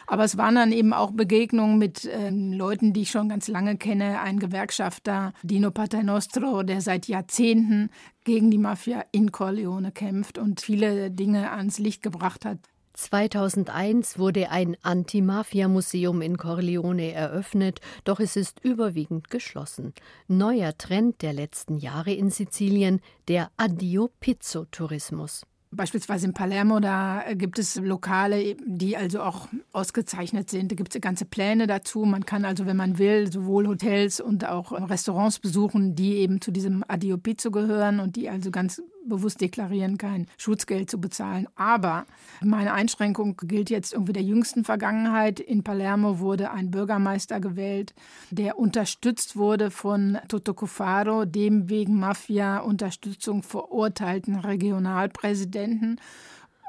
Aber 0.06 0.24
es 0.24 0.36
waren 0.36 0.54
dann 0.54 0.72
eben 0.72 0.92
auch 0.92 1.10
Begegnungen 1.10 1.78
mit 1.78 2.04
äh, 2.04 2.30
Leuten, 2.30 2.92
die 2.92 3.02
ich 3.02 3.10
schon 3.10 3.28
ganz 3.28 3.48
lange 3.48 3.76
kenne. 3.76 4.20
Ein 4.20 4.38
Gewerkschafter, 4.38 5.32
Dino 5.42 5.70
Paternostro, 5.70 6.62
der 6.62 6.80
seit 6.80 7.08
Jahrzehnten 7.08 7.90
gegen 8.24 8.50
die 8.50 8.58
Mafia 8.58 9.04
in 9.12 9.32
Corleone 9.32 9.92
kämpft 9.92 10.38
und 10.38 10.60
viele 10.60 11.10
Dinge 11.10 11.50
ans 11.50 11.78
Licht 11.78 12.02
gebracht 12.02 12.44
hat. 12.44 12.58
2001 12.96 14.18
wurde 14.18 14.50
ein 14.50 14.76
Anti-Mafia-Museum 14.82 16.22
in 16.22 16.38
Corleone 16.38 17.12
eröffnet, 17.12 17.80
doch 18.04 18.20
es 18.20 18.36
ist 18.36 18.64
überwiegend 18.64 19.28
geschlossen. 19.28 19.92
Neuer 20.28 20.76
Trend 20.78 21.20
der 21.20 21.34
letzten 21.34 21.76
Jahre 21.76 22.12
in 22.12 22.30
Sizilien, 22.30 23.00
der 23.28 23.50
Addio-Pizzo-Tourismus. 23.58 25.42
Beispielsweise 25.72 26.26
in 26.26 26.32
Palermo, 26.32 26.80
da 26.80 27.24
gibt 27.34 27.58
es 27.58 27.76
Lokale, 27.76 28.56
die 28.64 28.96
also 28.96 29.20
auch 29.20 29.48
ausgezeichnet 29.72 30.48
sind. 30.48 30.70
Da 30.70 30.76
gibt 30.76 30.94
es 30.94 31.00
ganze 31.00 31.24
Pläne 31.24 31.66
dazu. 31.66 32.04
Man 32.04 32.24
kann 32.24 32.44
also, 32.44 32.66
wenn 32.66 32.76
man 32.76 32.98
will, 32.98 33.30
sowohl 33.30 33.66
Hotels 33.66 34.20
und 34.20 34.46
auch 34.46 34.72
Restaurants 34.72 35.38
besuchen, 35.38 35.94
die 35.94 36.14
eben 36.16 36.40
zu 36.40 36.50
diesem 36.50 36.84
Adio 36.86 37.18
Pizzo 37.18 37.50
gehören 37.50 38.00
und 38.00 38.16
die 38.16 38.30
also 38.30 38.50
ganz 38.50 38.80
bewusst 39.08 39.40
deklarieren, 39.40 39.98
kein 39.98 40.26
Schutzgeld 40.36 40.90
zu 40.90 41.00
bezahlen. 41.00 41.48
Aber 41.56 42.06
meine 42.42 42.72
Einschränkung 42.72 43.36
gilt 43.42 43.70
jetzt 43.70 43.92
irgendwie 43.92 44.12
der 44.12 44.22
jüngsten 44.22 44.64
Vergangenheit. 44.64 45.40
In 45.40 45.62
Palermo 45.62 46.18
wurde 46.18 46.50
ein 46.50 46.70
Bürgermeister 46.70 47.40
gewählt, 47.40 47.94
der 48.30 48.58
unterstützt 48.58 49.36
wurde 49.36 49.70
von 49.70 50.18
Toto 50.28 50.54
Cufaro, 50.54 51.24
dem 51.24 51.68
wegen 51.68 51.98
Mafia-Unterstützung 51.98 53.42
verurteilten 53.42 54.36
Regionalpräsidenten 54.36 56.00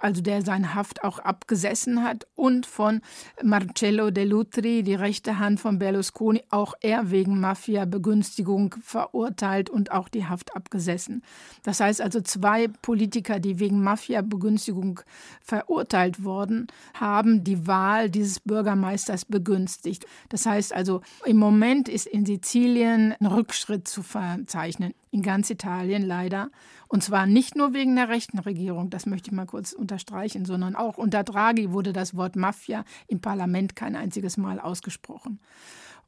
also 0.01 0.22
der 0.22 0.42
seine 0.42 0.75
Haft 0.75 1.04
auch 1.04 1.20
abgesessen 1.20 2.04
hat, 2.04 2.27
und 2.36 2.66
von 2.66 3.01
Marcello 3.44 4.12
De 4.12 4.24
Lutri, 4.24 4.84
die 4.84 4.96
rechte 4.96 5.39
Hand 5.39 5.60
von 5.60 5.80
Berlusconi, 5.80 6.44
auch 6.50 6.74
er 6.82 7.12
wegen 7.12 7.39
Mafia-Begünstigung 7.39 8.75
verurteilt 8.82 9.70
und 9.70 9.92
auch 9.92 10.08
die 10.10 10.25
Haft 10.25 10.56
abgesessen. 10.56 11.24
Das 11.63 11.80
heißt 11.80 12.01
also, 12.01 12.22
zwei 12.22 12.68
Politiker, 12.68 13.39
die 13.39 13.60
wegen 13.60 13.82
Mafia-Begünstigung 13.82 15.01
verurteilt 15.42 16.24
wurden, 16.24 16.68
haben 16.94 17.44
die 17.44 17.68
Wahl 17.68 18.10
dieses 18.10 18.39
Bürgermeisters 18.39 19.25
begünstigt. 19.25 20.06
Das 20.30 20.46
heißt 20.46 20.74
also, 20.74 21.01
im 21.25 21.38
Moment 21.38 21.89
ist 21.89 22.08
in 22.08 22.25
Sizilien 22.25 23.16
ein 23.20 23.25
Rückschritt 23.25 23.88
zu 23.88 24.04
verzeichnen, 24.04 24.94
in 25.11 25.21
ganz 25.21 25.49
Italien 25.49 26.03
leider. 26.03 26.49
Und 26.87 27.03
zwar 27.03 27.25
nicht 27.25 27.55
nur 27.55 27.73
wegen 27.73 27.95
der 27.95 28.09
rechten 28.09 28.39
Regierung, 28.39 28.89
das 28.89 29.05
möchte 29.05 29.29
ich 29.29 29.35
mal 29.35 29.45
kurz 29.45 29.73
unterstreichen, 29.73 30.45
sondern 30.45 30.75
auch 30.75 30.97
unter 30.97 31.23
Draghi 31.23 31.71
wurde 31.71 31.93
das 31.93 32.15
Wort 32.15 32.35
Mafia 32.35 32.83
im 33.07 33.21
Parlament 33.21 33.75
kein 33.75 33.95
einziges 33.95 34.37
Mal 34.37 34.59
ausgesprochen. 34.59 35.39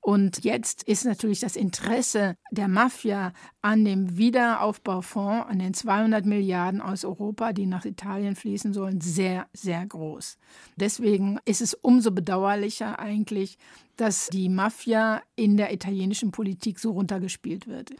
Und 0.01 0.45
jetzt 0.45 0.83
ist 0.83 1.05
natürlich 1.05 1.41
das 1.41 1.57
Interesse 1.57 2.35
der 2.51 2.69
Mafia 2.69 3.33
an 3.61 3.83
dem 3.83 4.17
Wiederaufbaufonds, 4.17 5.49
an 5.49 5.59
den 5.59 5.73
200 5.73 6.25
Milliarden 6.25 6.81
aus 6.81 7.03
Europa, 7.03 7.51
die 7.51 7.65
nach 7.65 7.83
Italien 7.83 8.35
fließen 8.35 8.73
sollen, 8.73 9.01
sehr, 9.01 9.47
sehr 9.51 9.85
groß. 9.85 10.37
Deswegen 10.77 11.37
ist 11.43 11.61
es 11.61 11.73
umso 11.73 12.11
bedauerlicher 12.11 12.97
eigentlich, 12.97 13.57
dass 13.99 14.27
die 14.27 14.49
Mafia 14.49 15.21
in 15.35 15.57
der 15.57 15.73
italienischen 15.73 16.31
Politik 16.31 16.79
so 16.79 16.91
runtergespielt 16.91 17.67
wird. 17.67 17.91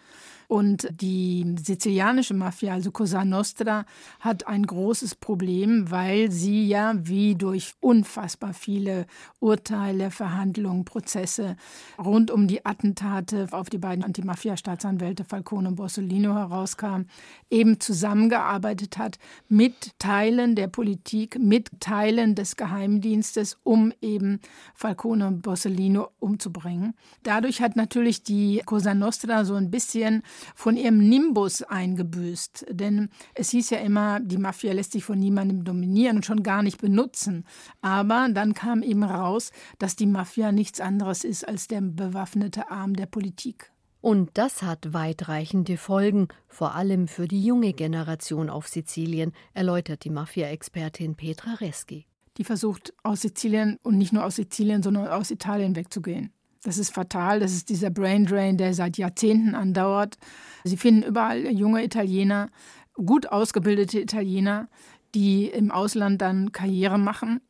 Und 0.47 0.87
die 0.89 1.45
sizilianische 1.63 2.33
Mafia, 2.33 2.73
also 2.73 2.89
Cosa 2.89 3.23
Nostra, 3.23 3.85
hat 4.19 4.47
ein 4.47 4.65
großes 4.65 5.13
Problem, 5.13 5.91
weil 5.91 6.31
sie 6.31 6.67
ja 6.67 6.95
wie 6.97 7.35
durch 7.35 7.75
unfassbar 7.81 8.53
viele 8.53 9.05
Urteile, 9.39 10.09
Verhandlungen, 10.09 10.85
Prozesse 10.85 11.55
rund 11.99 12.31
um 12.31 12.47
die 12.47 12.65
Attentate 12.65 13.47
auf 13.51 13.69
die 13.69 13.77
beiden 13.77 14.03
Antimafia-Staatsanwälte 14.03 15.23
Falcone 15.23 15.67
und 15.67 15.75
Borsellino 15.75 16.33
herauskam, 16.33 17.03
eben 17.51 17.79
zusammengearbeitet 17.79 18.97
hat 18.97 19.19
mit 19.49 19.99
Teilen 19.99 20.55
der 20.55 20.67
Politik, 20.67 21.37
mit 21.37 21.79
Teilen 21.79 22.33
des 22.33 22.55
Geheimdienstes, 22.55 23.55
um 23.63 23.93
eben 24.01 24.39
Falcone 24.73 25.27
und 25.27 25.41
Borsellino 25.43 25.88
Mussolini 25.89 26.09
umzubringen. 26.19 26.93
Dadurch 27.23 27.61
hat 27.61 27.75
natürlich 27.75 28.23
die 28.23 28.61
Cosa 28.65 28.93
Nostra 28.93 29.45
so 29.45 29.55
ein 29.55 29.71
bisschen 29.71 30.23
von 30.55 30.77
ihrem 30.77 30.97
Nimbus 30.97 31.63
eingebüßt. 31.63 32.67
Denn 32.69 33.09
es 33.33 33.49
hieß 33.49 33.71
ja 33.71 33.79
immer, 33.79 34.19
die 34.19 34.37
Mafia 34.37 34.73
lässt 34.73 34.91
sich 34.91 35.03
von 35.03 35.19
niemandem 35.19 35.63
dominieren 35.63 36.17
und 36.17 36.25
schon 36.25 36.43
gar 36.43 36.63
nicht 36.63 36.79
benutzen. 36.81 37.45
Aber 37.81 38.27
dann 38.31 38.53
kam 38.53 38.83
eben 38.83 39.03
raus, 39.03 39.51
dass 39.77 39.95
die 39.95 40.07
Mafia 40.07 40.51
nichts 40.51 40.79
anderes 40.81 41.23
ist 41.23 41.47
als 41.47 41.67
der 41.67 41.81
bewaffnete 41.81 42.69
Arm 42.69 42.95
der 42.95 43.05
Politik. 43.05 43.71
Und 44.01 44.31
das 44.35 44.61
hat 44.61 44.93
weitreichende 44.93 45.75
Folgen, 45.75 46.29
vor 46.47 46.73
allem 46.73 47.09
für 47.09 47.27
die 47.27 47.43
junge 47.43 47.73
Generation 47.73 48.49
auf 48.49 48.67
Sizilien, 48.67 49.33
erläutert 49.53 50.05
die 50.05 50.09
Mafia-Expertin 50.09 51.15
Petra 51.15 51.55
Reschi. 51.55 52.08
Die 52.39 52.45
versucht 52.45 52.93
aus 53.03 53.21
Sizilien 53.21 53.77
und 53.83 53.97
nicht 53.97 54.13
nur 54.13 54.25
aus 54.25 54.37
Sizilien, 54.37 54.81
sondern 54.81 55.07
aus 55.09 55.29
Italien 55.29 55.75
wegzugehen. 55.75 56.31
Das 56.63 56.77
ist 56.77 56.93
fatal, 56.93 57.39
das 57.41 57.53
ist 57.53 57.69
dieser 57.69 57.89
Brain 57.89 58.25
Drain, 58.25 58.57
der 58.57 58.73
seit 58.73 58.97
Jahrzehnten 58.97 59.55
andauert. 59.55 60.17
Sie 60.63 60.77
finden 60.77 61.03
überall 61.03 61.51
junge 61.51 61.83
Italiener, 61.83 62.49
gut 62.93 63.27
ausgebildete 63.27 63.99
Italiener, 63.99 64.69
die 65.13 65.45
im 65.47 65.69
Ausland 65.69 66.21
dann 66.21 66.51
Karriere 66.51 66.97
machen 66.97 67.41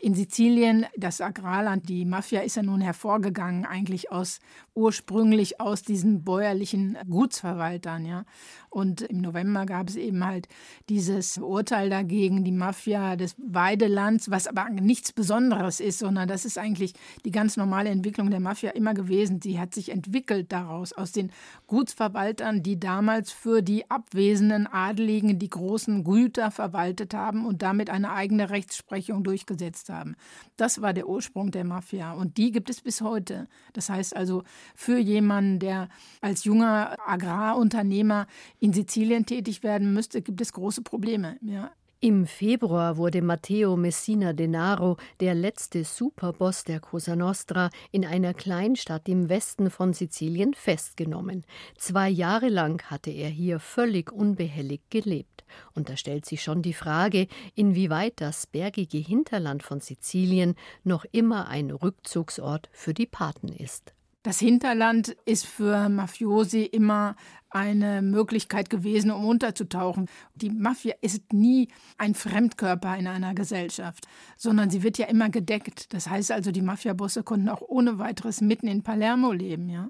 in 0.00 0.14
Sizilien, 0.14 0.86
das 0.96 1.20
Agrarland, 1.20 1.88
die 1.88 2.04
Mafia 2.04 2.40
ist 2.40 2.56
ja 2.56 2.62
nun 2.62 2.80
hervorgegangen, 2.80 3.66
eigentlich 3.66 4.12
aus 4.12 4.38
ursprünglich 4.78 5.60
aus 5.60 5.82
diesen 5.82 6.22
bäuerlichen 6.22 6.96
Gutsverwaltern, 7.10 8.06
ja. 8.06 8.24
Und 8.70 9.00
im 9.00 9.22
November 9.22 9.66
gab 9.66 9.88
es 9.88 9.96
eben 9.96 10.24
halt 10.24 10.46
dieses 10.88 11.38
Urteil 11.38 11.90
dagegen, 11.90 12.44
die 12.44 12.52
Mafia 12.52 13.16
des 13.16 13.34
Weidelands, 13.38 14.30
was 14.30 14.46
aber 14.46 14.68
nichts 14.70 15.12
Besonderes 15.12 15.80
ist, 15.80 15.98
sondern 15.98 16.28
das 16.28 16.44
ist 16.44 16.58
eigentlich 16.58 16.92
die 17.24 17.30
ganz 17.30 17.56
normale 17.56 17.88
Entwicklung 17.88 18.30
der 18.30 18.40
Mafia 18.40 18.70
immer 18.70 18.94
gewesen. 18.94 19.40
Sie 19.42 19.58
hat 19.58 19.74
sich 19.74 19.88
entwickelt 19.90 20.52
daraus, 20.52 20.92
aus 20.92 21.12
den 21.12 21.32
Gutsverwaltern, 21.66 22.62
die 22.62 22.78
damals 22.78 23.32
für 23.32 23.62
die 23.62 23.90
abwesenden 23.90 24.66
Adeligen 24.66 25.38
die 25.38 25.50
großen 25.50 26.04
Güter 26.04 26.50
verwaltet 26.50 27.14
haben 27.14 27.46
und 27.46 27.62
damit 27.62 27.90
eine 27.90 28.12
eigene 28.12 28.50
Rechtsprechung 28.50 29.24
durchgesetzt 29.24 29.88
haben. 29.88 30.14
Das 30.56 30.82
war 30.82 30.92
der 30.92 31.08
Ursprung 31.08 31.50
der 31.50 31.64
Mafia 31.64 32.12
und 32.12 32.36
die 32.36 32.52
gibt 32.52 32.70
es 32.70 32.82
bis 32.82 33.00
heute. 33.00 33.48
Das 33.72 33.88
heißt 33.88 34.14
also, 34.14 34.44
für 34.74 34.98
jemanden, 34.98 35.58
der 35.58 35.88
als 36.20 36.44
junger 36.44 36.96
Agrarunternehmer 37.06 38.26
in 38.60 38.72
Sizilien 38.72 39.26
tätig 39.26 39.62
werden 39.62 39.94
müsste, 39.94 40.22
gibt 40.22 40.40
es 40.40 40.52
große 40.52 40.82
Probleme. 40.82 41.36
Ja. 41.42 41.70
Im 42.00 42.26
Februar 42.26 42.96
wurde 42.96 43.22
Matteo 43.22 43.76
Messina 43.76 44.32
Denaro, 44.32 44.98
der 45.18 45.34
letzte 45.34 45.82
Superboss 45.82 46.62
der 46.62 46.78
Cosa 46.78 47.16
Nostra, 47.16 47.70
in 47.90 48.06
einer 48.06 48.34
Kleinstadt 48.34 49.08
im 49.08 49.28
Westen 49.28 49.68
von 49.68 49.92
Sizilien 49.92 50.54
festgenommen. 50.54 51.44
Zwei 51.76 52.08
Jahre 52.08 52.50
lang 52.50 52.80
hatte 52.88 53.10
er 53.10 53.28
hier 53.28 53.58
völlig 53.58 54.12
unbehelligt 54.12 54.88
gelebt. 54.90 55.44
Und 55.74 55.88
da 55.88 55.96
stellt 55.96 56.24
sich 56.24 56.40
schon 56.40 56.62
die 56.62 56.72
Frage, 56.72 57.26
inwieweit 57.56 58.20
das 58.20 58.46
bergige 58.46 58.98
Hinterland 58.98 59.64
von 59.64 59.80
Sizilien 59.80 60.54
noch 60.84 61.04
immer 61.10 61.48
ein 61.48 61.72
Rückzugsort 61.72 62.68
für 62.70 62.94
die 62.94 63.06
Paten 63.06 63.48
ist. 63.48 63.92
Das 64.28 64.40
Hinterland 64.40 65.16
ist 65.24 65.46
für 65.46 65.88
Mafiosi 65.88 66.62
immer 66.62 67.16
eine 67.50 68.02
Möglichkeit 68.02 68.70
gewesen, 68.70 69.10
um 69.10 69.24
unterzutauchen. 69.24 70.08
Die 70.34 70.50
Mafia 70.50 70.94
ist 71.00 71.32
nie 71.32 71.68
ein 71.96 72.14
Fremdkörper 72.14 72.96
in 72.96 73.06
einer 73.06 73.34
Gesellschaft, 73.34 74.06
sondern 74.36 74.70
sie 74.70 74.82
wird 74.82 74.98
ja 74.98 75.06
immer 75.06 75.30
gedeckt. 75.30 75.92
Das 75.92 76.08
heißt 76.08 76.32
also, 76.32 76.50
die 76.52 76.62
Mafiabosse 76.62 77.22
konnten 77.22 77.48
auch 77.48 77.62
ohne 77.62 77.98
weiteres 77.98 78.40
mitten 78.40 78.68
in 78.68 78.82
Palermo 78.82 79.32
leben, 79.32 79.68
ja. 79.68 79.88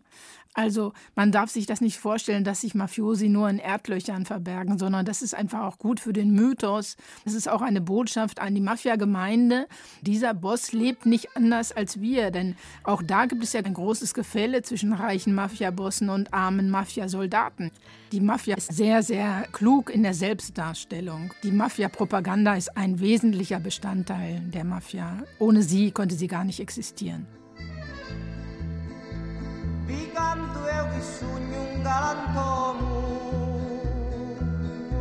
Also 0.54 0.92
man 1.14 1.30
darf 1.30 1.50
sich 1.50 1.66
das 1.66 1.80
nicht 1.80 1.98
vorstellen, 1.98 2.42
dass 2.42 2.62
sich 2.62 2.74
Mafiosi 2.74 3.28
nur 3.28 3.48
in 3.48 3.60
Erdlöchern 3.60 4.24
verbergen, 4.24 4.76
sondern 4.76 5.04
das 5.04 5.22
ist 5.22 5.32
einfach 5.32 5.60
auch 5.60 5.78
gut 5.78 6.00
für 6.00 6.12
den 6.12 6.32
Mythos. 6.32 6.96
Es 7.24 7.34
ist 7.34 7.48
auch 7.48 7.62
eine 7.62 7.80
Botschaft 7.80 8.40
an 8.40 8.56
die 8.56 8.60
Mafia-Gemeinde. 8.60 9.68
Dieser 10.02 10.34
Boss 10.34 10.72
lebt 10.72 11.06
nicht 11.06 11.36
anders 11.36 11.70
als 11.70 12.00
wir, 12.00 12.32
denn 12.32 12.56
auch 12.82 13.02
da 13.04 13.26
gibt 13.26 13.44
es 13.44 13.52
ja 13.52 13.60
ein 13.60 13.74
großes 13.74 14.14
Gefälle 14.14 14.62
zwischen 14.62 14.92
reichen 14.92 15.32
Mafiabossen 15.32 16.08
und 16.08 16.34
armen 16.34 16.70
Mafiasoldaten. 16.70 17.47
Die 18.12 18.20
Mafia 18.20 18.56
ist 18.56 18.72
sehr, 18.74 19.02
sehr 19.02 19.46
klug 19.52 19.90
in 19.90 20.02
der 20.02 20.14
Selbstdarstellung. 20.14 21.32
Die 21.42 21.50
Mafia-Propaganda 21.50 22.54
ist 22.54 22.76
ein 22.76 23.00
wesentlicher 23.00 23.60
Bestandteil 23.60 24.40
der 24.40 24.64
Mafia. 24.64 25.24
Ohne 25.38 25.62
sie 25.62 25.90
konnte 25.90 26.14
sie 26.14 26.28
gar 26.28 26.44
nicht 26.44 26.60
existieren. 26.60 27.26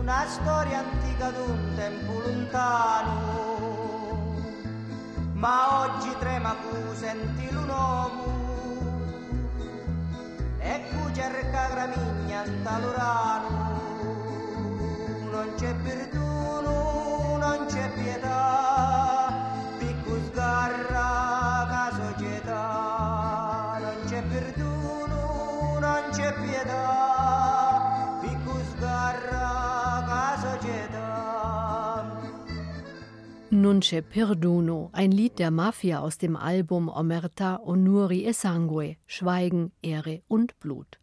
una 0.08 0.26
storia 0.26 0.80
antica 0.80 1.32
d'un 1.32 1.76
tempo 1.76 2.22
lontano. 2.22 3.16
Ma 5.34 5.84
oggi 5.84 6.16
trema 6.18 6.56
cu 6.56 6.94
senti 6.96 7.52
l'uomo 7.52 8.47
e 10.74 10.82
cu 10.92 11.12
cerca 11.14 11.68
gramigna 11.72 12.44
talorano. 12.64 13.50
Non 15.32 15.54
c'è 15.56 15.74
perdono, 15.76 16.27
Non 33.68 33.82
c'è 33.82 34.02
perdono, 34.02 34.92
ein 34.94 35.12
Lied 35.12 35.40
der 35.40 35.52
Mafia 35.52 36.00
aus 36.00 36.18
dem 36.18 36.38
Album 36.38 36.88
Omerta, 36.88 37.60
Onuri 37.66 38.24
e 38.24 38.32
Sangue, 38.32 38.96
Schweigen, 39.06 39.74
Ehre 39.82 40.22
und 40.30 40.58
Blut. 40.62 41.02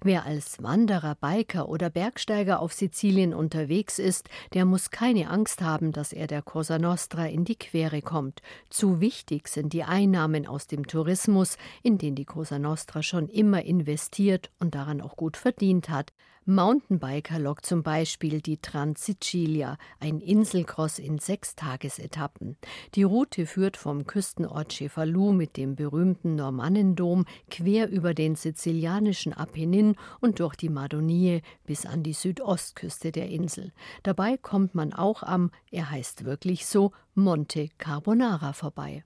Wer 0.00 0.24
als 0.24 0.62
Wanderer, 0.62 1.14
Biker 1.14 1.68
oder 1.68 1.90
Bergsteiger 1.90 2.60
auf 2.60 2.72
Sizilien 2.72 3.34
unterwegs 3.34 3.98
ist, 3.98 4.30
der 4.54 4.64
muss 4.64 4.90
keine 4.90 5.28
Angst 5.28 5.60
haben, 5.60 5.92
dass 5.92 6.14
er 6.14 6.26
der 6.26 6.40
Cosa 6.40 6.78
Nostra 6.78 7.26
in 7.26 7.44
die 7.44 7.56
Quere 7.56 8.00
kommt. 8.00 8.40
Zu 8.70 9.02
wichtig 9.02 9.48
sind 9.48 9.74
die 9.74 9.84
Einnahmen 9.84 10.46
aus 10.46 10.66
dem 10.66 10.86
Tourismus, 10.86 11.58
in 11.82 11.98
den 11.98 12.14
die 12.14 12.24
Cosa 12.24 12.58
Nostra 12.58 13.02
schon 13.02 13.28
immer 13.28 13.62
investiert 13.66 14.50
und 14.58 14.74
daran 14.74 15.02
auch 15.02 15.16
gut 15.16 15.36
verdient 15.36 15.90
hat. 15.90 16.14
Mountainbiker 16.48 17.40
lockt 17.40 17.66
zum 17.66 17.82
Beispiel 17.82 18.40
die 18.40 18.58
Transsicilia, 18.58 19.78
ein 19.98 20.20
Inselcross 20.20 21.00
in 21.00 21.18
sechs 21.18 21.56
Tagesetappen. 21.56 22.56
Die 22.94 23.02
Route 23.02 23.46
führt 23.46 23.76
vom 23.76 24.06
Küstenort 24.06 24.70
Cefalù 24.70 25.32
mit 25.32 25.56
dem 25.56 25.74
berühmten 25.74 26.36
Normannendom 26.36 27.24
quer 27.50 27.90
über 27.90 28.14
den 28.14 28.36
sizilianischen 28.36 29.32
Apennin 29.32 29.96
und 30.20 30.38
durch 30.38 30.54
die 30.54 30.68
Madonie 30.68 31.42
bis 31.64 31.84
an 31.84 32.04
die 32.04 32.12
Südostküste 32.12 33.10
der 33.10 33.28
Insel. 33.28 33.72
Dabei 34.04 34.36
kommt 34.36 34.72
man 34.76 34.92
auch 34.92 35.24
am, 35.24 35.50
er 35.72 35.90
heißt 35.90 36.24
wirklich 36.24 36.66
so, 36.66 36.92
Monte 37.16 37.70
Carbonara 37.78 38.52
vorbei. 38.52 39.02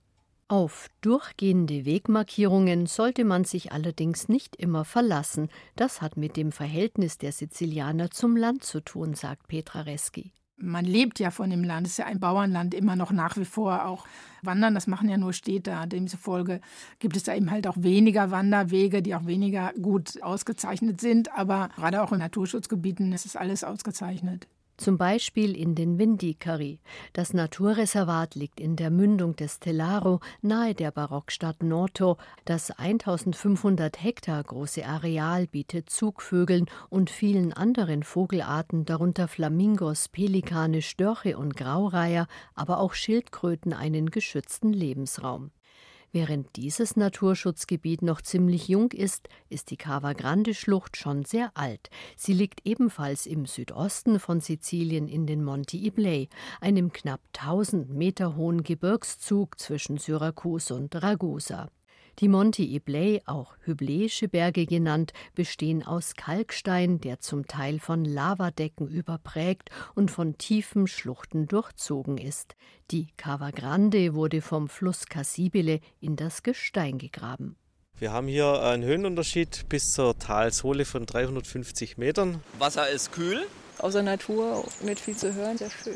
Auf 0.50 0.88
durchgehende 1.00 1.84
Wegmarkierungen 1.84 2.86
sollte 2.86 3.24
man 3.24 3.44
sich 3.44 3.70
allerdings 3.70 4.28
nicht 4.28 4.56
immer 4.56 4.84
verlassen. 4.84 5.48
Das 5.76 6.02
hat 6.02 6.16
mit 6.16 6.36
dem 6.36 6.50
Verhältnis 6.50 7.18
der 7.18 7.30
Sizilianer 7.30 8.10
zum 8.10 8.36
Land 8.36 8.64
zu 8.64 8.80
tun, 8.80 9.14
sagt 9.14 9.46
Petra 9.46 9.82
Reschi. 9.82 10.32
Man 10.56 10.84
lebt 10.84 11.20
ja 11.20 11.30
von 11.30 11.50
dem 11.50 11.62
Land, 11.62 11.86
es 11.86 11.92
ist 11.92 11.98
ja 11.98 12.06
ein 12.06 12.18
Bauernland 12.18 12.74
immer 12.74 12.96
noch 12.96 13.12
nach 13.12 13.36
wie 13.36 13.44
vor. 13.44 13.86
Auch 13.86 14.08
Wandern, 14.42 14.74
das 14.74 14.88
machen 14.88 15.08
ja 15.08 15.18
nur 15.18 15.34
Städte. 15.34 15.76
Demzufolge 15.86 16.60
gibt 16.98 17.16
es 17.16 17.22
da 17.22 17.36
eben 17.36 17.52
halt 17.52 17.68
auch 17.68 17.76
weniger 17.78 18.32
Wanderwege, 18.32 19.02
die 19.02 19.14
auch 19.14 19.26
weniger 19.26 19.72
gut 19.80 20.20
ausgezeichnet 20.20 21.00
sind. 21.00 21.32
Aber 21.32 21.68
gerade 21.76 22.02
auch 22.02 22.10
in 22.10 22.18
Naturschutzgebieten 22.18 23.12
ist 23.12 23.24
es 23.24 23.36
alles 23.36 23.62
ausgezeichnet 23.62 24.48
zum 24.80 24.98
Beispiel 24.98 25.56
in 25.56 25.74
den 25.74 25.98
Vindicari. 25.98 26.80
Das 27.12 27.34
Naturreservat 27.34 28.34
liegt 28.34 28.58
in 28.58 28.76
der 28.76 28.90
Mündung 28.90 29.36
des 29.36 29.60
Telaro 29.60 30.20
nahe 30.42 30.74
der 30.74 30.90
Barockstadt 30.90 31.62
Noto. 31.62 32.16
Das 32.44 32.70
1500 32.70 34.02
Hektar 34.02 34.42
große 34.42 34.84
Areal 34.84 35.46
bietet 35.46 35.90
Zugvögeln 35.90 36.66
und 36.88 37.10
vielen 37.10 37.52
anderen 37.52 38.02
Vogelarten, 38.02 38.84
darunter 38.84 39.28
Flamingos, 39.28 40.08
Pelikane, 40.08 40.82
Störche 40.82 41.36
und 41.36 41.56
Graureiher, 41.56 42.26
aber 42.54 42.78
auch 42.78 42.94
Schildkröten 42.94 43.72
einen 43.72 44.10
geschützten 44.10 44.72
Lebensraum. 44.72 45.50
Während 46.12 46.57
dieses 46.57 46.96
Naturschutzgebiet 46.96 48.03
noch 48.03 48.20
ziemlich 48.20 48.66
jung 48.66 48.90
ist, 48.90 49.29
ist 49.49 49.70
die 49.70 49.77
Cava 49.77 50.12
Grande 50.12 50.55
Schlucht 50.55 50.96
schon 50.96 51.25
sehr 51.25 51.53
alt. 51.55 51.88
Sie 52.16 52.33
liegt 52.33 52.66
ebenfalls 52.66 53.27
im 53.27 53.46
Südosten 53.46 54.18
von 54.18 54.40
Sizilien 54.40 55.07
in 55.07 55.27
den 55.27 55.44
Monti 55.44 55.87
Iblei, 55.87 56.29
einem 56.61 56.92
knapp 56.92 57.20
1000 57.38 57.90
Meter 57.90 58.35
hohen 58.35 58.64
Gebirgszug 58.64 59.61
zwischen 59.61 59.99
Syrakus 59.99 60.73
und 60.73 61.01
Ragusa. 61.01 61.70
Die 62.20 62.28
Monti 62.28 62.74
Iblei, 62.76 63.22
auch 63.24 63.56
Hybläische 63.64 64.28
Berge 64.28 64.66
genannt, 64.66 65.14
bestehen 65.35 65.83
aus 65.83 66.12
Kalkstein, 66.14 67.00
der 67.00 67.20
zum 67.20 67.46
Teil 67.46 67.78
von 67.78 68.04
Lavadecken 68.04 68.88
überprägt 68.88 69.70
und 69.94 70.11
von 70.11 70.37
tiefen 70.37 70.87
Schluchten 70.87 71.48
durchzogen 71.48 72.18
ist. 72.18 72.56
Die 72.90 73.06
Cava 73.16 73.52
Grande 73.52 74.12
wurde 74.12 74.42
vom 74.42 74.68
Fluss 74.68 75.06
Cassibile 75.06 75.80
in 75.98 76.16
das 76.16 76.42
Gestein 76.42 76.98
gegraben. 76.98 77.56
Wir 77.98 78.12
haben 78.12 78.28
hier 78.28 78.62
einen 78.64 78.85
Höhenunterschied 78.85 79.70
bis 79.70 79.94
zur 79.94 80.18
Talsohle 80.18 80.85
von 80.85 81.06
350 81.06 81.96
Metern. 81.96 82.42
Wasser 82.59 82.90
ist 82.90 83.12
kühl. 83.12 83.46
Aus 83.78 83.94
der 83.94 84.02
Natur 84.02 84.68
mit 84.85 85.00
viel 85.00 85.16
zu 85.16 85.33
hören, 85.33 85.56
sehr 85.56 85.70
schön. 85.70 85.94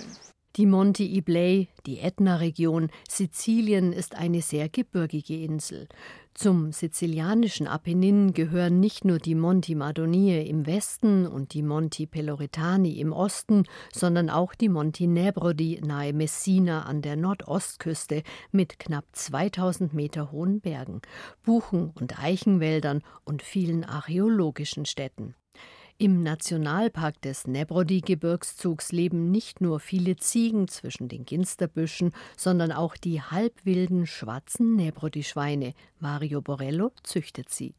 Die 0.56 0.66
Monti 0.66 1.16
Iblei, 1.16 1.66
die 1.84 1.98
Ätna-Region, 1.98 2.88
Sizilien 3.08 3.92
ist 3.92 4.14
eine 4.14 4.40
sehr 4.40 4.68
gebirgige 4.68 5.36
Insel. 5.42 5.88
Zum 6.32 6.70
sizilianischen 6.70 7.66
Apennin 7.66 8.34
gehören 8.34 8.78
nicht 8.78 9.04
nur 9.04 9.18
die 9.18 9.34
Monti 9.34 9.74
Madonie 9.74 10.46
im 10.46 10.64
Westen 10.64 11.26
und 11.26 11.54
die 11.54 11.64
Monti 11.64 12.06
Peloritani 12.06 13.00
im 13.00 13.12
Osten, 13.12 13.64
sondern 13.92 14.30
auch 14.30 14.54
die 14.54 14.68
Monti 14.68 15.08
Nebrodi 15.08 15.80
nahe 15.84 16.12
Messina 16.12 16.84
an 16.84 17.02
der 17.02 17.16
Nordostküste 17.16 18.22
mit 18.52 18.78
knapp 18.78 19.06
2000 19.10 19.92
Meter 19.92 20.30
hohen 20.30 20.60
Bergen, 20.60 21.02
Buchen- 21.42 21.90
und 21.98 22.22
Eichenwäldern 22.22 23.02
und 23.24 23.42
vielen 23.42 23.82
archäologischen 23.82 24.86
Städten. 24.86 25.34
Im 25.96 26.24
Nationalpark 26.24 27.22
des 27.22 27.46
Nebrodi-Gebirgszugs 27.46 28.90
leben 28.90 29.30
nicht 29.30 29.61
nur 29.61 29.78
viele 29.78 30.16
Ziegen 30.16 30.66
zwischen 30.66 31.09
den 31.09 31.24
Ginsterbüschen, 31.24 32.12
sondern 32.37 32.72
auch 32.72 32.96
die 32.96 33.22
halbwilden 33.22 34.07
schwarzen 34.07 34.74
Nebrodi-Schweine. 34.74 35.72
Mario 36.00 36.42
Borello 36.42 36.90
züchtet 37.04 37.48
sie. 37.50 37.74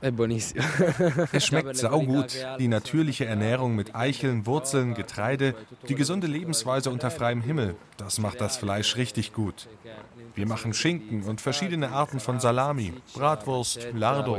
Es 1.32 1.44
schmeckt 1.44 1.76
saugut. 1.76 2.46
Die 2.58 2.68
natürliche 2.68 3.26
Ernährung 3.26 3.76
mit 3.76 3.94
Eicheln, 3.94 4.46
Wurzeln, 4.46 4.94
Getreide, 4.94 5.54
die 5.88 5.94
gesunde 5.94 6.26
Lebensweise 6.26 6.88
unter 6.88 7.10
freiem 7.10 7.42
Himmel, 7.42 7.76
das 7.98 8.18
macht 8.18 8.40
das 8.40 8.56
Fleisch 8.56 8.96
richtig 8.96 9.34
gut. 9.34 9.68
Wir 10.34 10.46
machen 10.46 10.72
Schinken 10.72 11.24
und 11.24 11.42
verschiedene 11.42 11.90
Arten 11.90 12.18
von 12.18 12.40
Salami, 12.40 12.94
Bratwurst, 13.14 13.88
Lardo. 13.92 14.38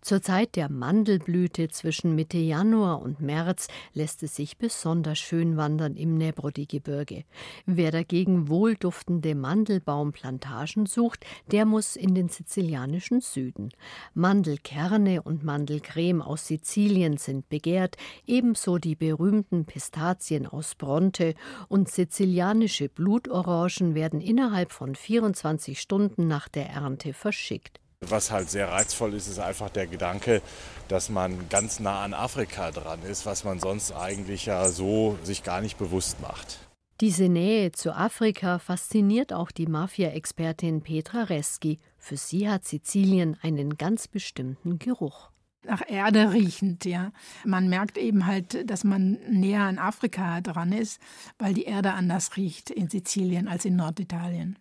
Zur 0.00 0.22
Zeit 0.22 0.54
der 0.54 0.70
Mandelblüte 0.70 1.68
zwischen 1.68 2.14
Mitte 2.14 2.38
Januar 2.38 3.02
und 3.02 3.20
März 3.20 3.66
lässt 3.94 4.22
es 4.22 4.36
sich 4.36 4.56
besonders 4.56 5.18
schön 5.18 5.56
wandern 5.56 5.96
im 5.96 6.16
Nebrodi-Gebirge. 6.16 7.24
Wer 7.66 7.90
dagegen 7.90 8.48
wohlduftende 8.48 9.34
Mandelbaumplantagen 9.34 10.86
sucht, 10.86 11.26
der 11.50 11.66
muss 11.66 11.96
in 11.96 12.14
den 12.14 12.28
sizilianischen 12.28 13.20
Süden. 13.20 13.70
Mandelkerne 14.14 15.20
und 15.22 15.42
Mandelcreme 15.42 16.22
aus 16.22 16.46
Sizilien 16.46 17.16
sind 17.16 17.48
begehrt, 17.48 17.96
ebenso 18.24 18.78
die 18.78 18.94
berühmten 18.94 19.64
Pistazien 19.64 20.46
aus 20.46 20.76
Bronte 20.76 21.34
und 21.66 21.88
sizilianische 21.88 22.88
Blutorangen 22.88 23.96
werden 23.96 24.20
innerhalb 24.20 24.72
von 24.72 24.94
24 24.94 25.80
Stunden 25.80 26.28
nach 26.28 26.48
der 26.48 26.70
Ernte 26.70 27.12
verschickt. 27.12 27.80
Was 28.06 28.30
halt 28.30 28.48
sehr 28.48 28.68
reizvoll 28.70 29.14
ist, 29.14 29.26
ist 29.26 29.40
einfach 29.40 29.70
der 29.70 29.86
Gedanke, 29.86 30.40
dass 30.86 31.08
man 31.08 31.48
ganz 31.48 31.80
nah 31.80 32.02
an 32.04 32.14
Afrika 32.14 32.70
dran 32.70 33.02
ist, 33.02 33.26
was 33.26 33.44
man 33.44 33.58
sonst 33.58 33.92
eigentlich 33.92 34.46
ja 34.46 34.68
so 34.68 35.18
sich 35.24 35.42
gar 35.42 35.60
nicht 35.60 35.78
bewusst 35.78 36.20
macht. 36.20 36.60
Diese 37.00 37.28
Nähe 37.28 37.72
zu 37.72 37.92
Afrika 37.92 38.58
fasziniert 38.58 39.32
auch 39.32 39.50
die 39.50 39.66
Mafia-Expertin 39.66 40.82
Petra 40.82 41.24
Reski. 41.24 41.78
Für 41.96 42.16
sie 42.16 42.48
hat 42.48 42.66
Sizilien 42.66 43.36
einen 43.42 43.76
ganz 43.76 44.08
bestimmten 44.08 44.78
Geruch. 44.78 45.30
Nach 45.64 45.82
Erde 45.86 46.32
riechend, 46.32 46.84
ja. 46.84 47.12
Man 47.44 47.68
merkt 47.68 47.98
eben 47.98 48.26
halt, 48.26 48.68
dass 48.70 48.84
man 48.84 49.18
näher 49.28 49.62
an 49.62 49.78
Afrika 49.78 50.40
dran 50.40 50.72
ist, 50.72 51.00
weil 51.38 51.52
die 51.52 51.64
Erde 51.64 51.92
anders 51.92 52.36
riecht 52.36 52.70
in 52.70 52.88
Sizilien 52.88 53.48
als 53.48 53.64
in 53.64 53.76
Norditalien. 53.76 54.58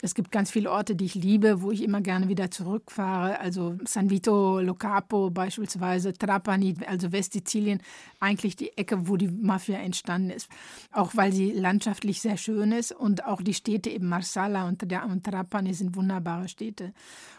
Es 0.00 0.14
gibt 0.14 0.30
ganz 0.30 0.52
viele 0.52 0.70
Orte, 0.70 0.94
die 0.94 1.06
ich 1.06 1.16
liebe, 1.16 1.60
wo 1.60 1.72
ich 1.72 1.82
immer 1.82 2.00
gerne 2.00 2.28
wieder 2.28 2.52
zurückfahre. 2.52 3.40
Also 3.40 3.76
San 3.84 4.10
Vito 4.10 4.60
Lo 4.60 4.74
Capo 4.74 5.30
beispielsweise, 5.30 6.12
Trapani, 6.12 6.76
also 6.86 7.10
Westsizilien, 7.10 7.80
eigentlich 8.20 8.54
die 8.54 8.76
Ecke, 8.76 9.08
wo 9.08 9.16
die 9.16 9.26
Mafia 9.28 9.78
entstanden 9.78 10.30
ist. 10.30 10.48
Auch 10.92 11.16
weil 11.16 11.32
sie 11.32 11.50
landschaftlich 11.50 12.20
sehr 12.20 12.36
schön 12.36 12.70
ist 12.70 12.92
und 12.92 13.24
auch 13.24 13.42
die 13.42 13.54
Städte 13.54 13.90
eben 13.90 14.08
Marsala 14.08 14.68
und, 14.68 14.82
und 14.82 15.24
Trapani 15.24 15.74
sind 15.74 15.96
wunderbare 15.96 16.48
Städte. 16.48 16.92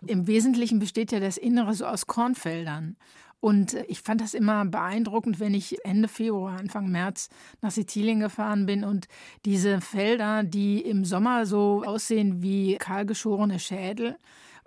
Im 0.05 0.27
Wesentlichen 0.27 0.79
besteht 0.79 1.13
ja 1.13 1.21
das 1.21 1.37
Innere 1.37 1.73
so 1.73 1.85
aus 1.85 2.07
Kornfeldern. 2.07 2.97
Und 3.41 3.73
ich 3.87 4.01
fand 4.01 4.21
das 4.21 4.33
immer 4.33 4.65
beeindruckend, 4.65 5.39
wenn 5.39 5.53
ich 5.53 5.83
Ende 5.85 6.07
Februar, 6.07 6.59
Anfang 6.59 6.89
März 6.89 7.29
nach 7.61 7.71
Sizilien 7.71 8.19
gefahren 8.19 8.65
bin 8.65 8.83
und 8.83 9.07
diese 9.45 9.79
Felder, 9.79 10.43
die 10.43 10.81
im 10.81 11.05
Sommer 11.05 11.45
so 11.45 11.83
aussehen 11.85 12.41
wie 12.41 12.75
kahlgeschorene 12.75 13.59
Schädel, 13.59 14.17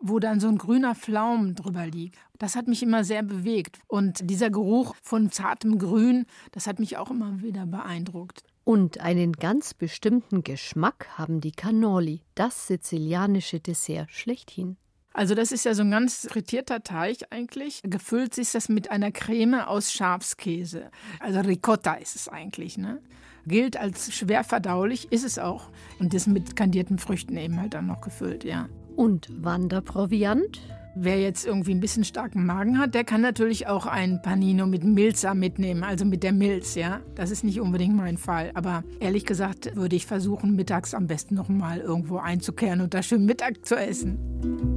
wo 0.00 0.18
dann 0.18 0.40
so 0.40 0.48
ein 0.48 0.58
grüner 0.58 0.94
Pflaum 0.94 1.54
drüber 1.54 1.86
liegt. 1.86 2.16
Das 2.38 2.56
hat 2.56 2.66
mich 2.66 2.82
immer 2.82 3.04
sehr 3.04 3.22
bewegt. 3.22 3.78
Und 3.86 4.28
dieser 4.28 4.50
Geruch 4.50 4.96
von 5.02 5.30
zartem 5.30 5.78
Grün, 5.78 6.26
das 6.50 6.66
hat 6.66 6.80
mich 6.80 6.96
auch 6.96 7.10
immer 7.10 7.42
wieder 7.42 7.66
beeindruckt. 7.66 8.42
Und 8.64 9.00
einen 9.00 9.32
ganz 9.32 9.74
bestimmten 9.74 10.44
Geschmack 10.44 11.18
haben 11.18 11.40
die 11.40 11.52
Cannoli, 11.52 12.22
das 12.34 12.68
sizilianische 12.68 13.60
Dessert 13.60 14.10
schlechthin. 14.10 14.76
Also 15.14 15.34
das 15.34 15.52
ist 15.52 15.64
ja 15.64 15.74
so 15.74 15.82
ein 15.82 15.90
ganz 15.90 16.26
frittierter 16.30 16.82
Teig 16.82 17.18
eigentlich. 17.30 17.80
Gefüllt 17.84 18.38
ist 18.38 18.54
das 18.54 18.68
mit 18.68 18.90
einer 18.90 19.12
Creme 19.12 19.60
aus 19.66 19.92
Schafskäse. 19.92 20.90
Also 21.20 21.40
Ricotta 21.40 21.94
ist 21.94 22.16
es 22.16 22.28
eigentlich. 22.28 22.78
Ne? 22.78 23.00
Gilt 23.46 23.76
als 23.76 24.14
schwer 24.14 24.44
verdaulich, 24.44 25.10
ist 25.10 25.24
es 25.24 25.38
auch. 25.38 25.68
Und 25.98 26.14
das 26.14 26.26
mit 26.26 26.56
kandierten 26.56 26.98
Früchten 26.98 27.36
eben 27.36 27.60
halt 27.60 27.74
dann 27.74 27.86
noch 27.86 28.00
gefüllt, 28.00 28.44
ja. 28.44 28.68
Und 28.96 29.28
Wanderproviant? 29.42 30.60
Wer 30.94 31.18
jetzt 31.18 31.46
irgendwie 31.46 31.72
ein 31.72 31.80
bisschen 31.80 32.04
starken 32.04 32.44
Magen 32.44 32.78
hat, 32.78 32.94
der 32.94 33.04
kann 33.04 33.22
natürlich 33.22 33.66
auch 33.66 33.86
ein 33.86 34.20
Panino 34.20 34.66
mit 34.66 34.84
Milza 34.84 35.32
mitnehmen, 35.32 35.84
also 35.84 36.04
mit 36.04 36.22
der 36.22 36.32
Milz, 36.32 36.74
ja. 36.74 37.00
Das 37.14 37.30
ist 37.30 37.44
nicht 37.44 37.60
unbedingt 37.60 37.96
mein 37.96 38.18
Fall. 38.18 38.50
Aber 38.54 38.84
ehrlich 39.00 39.24
gesagt 39.24 39.74
würde 39.74 39.96
ich 39.96 40.06
versuchen, 40.06 40.54
mittags 40.54 40.94
am 40.94 41.06
besten 41.06 41.34
noch 41.34 41.48
mal 41.48 41.78
irgendwo 41.78 42.18
einzukehren 42.18 42.82
und 42.82 42.94
da 42.94 43.02
schön 43.02 43.24
Mittag 43.24 43.64
zu 43.64 43.74
essen. 43.74 44.71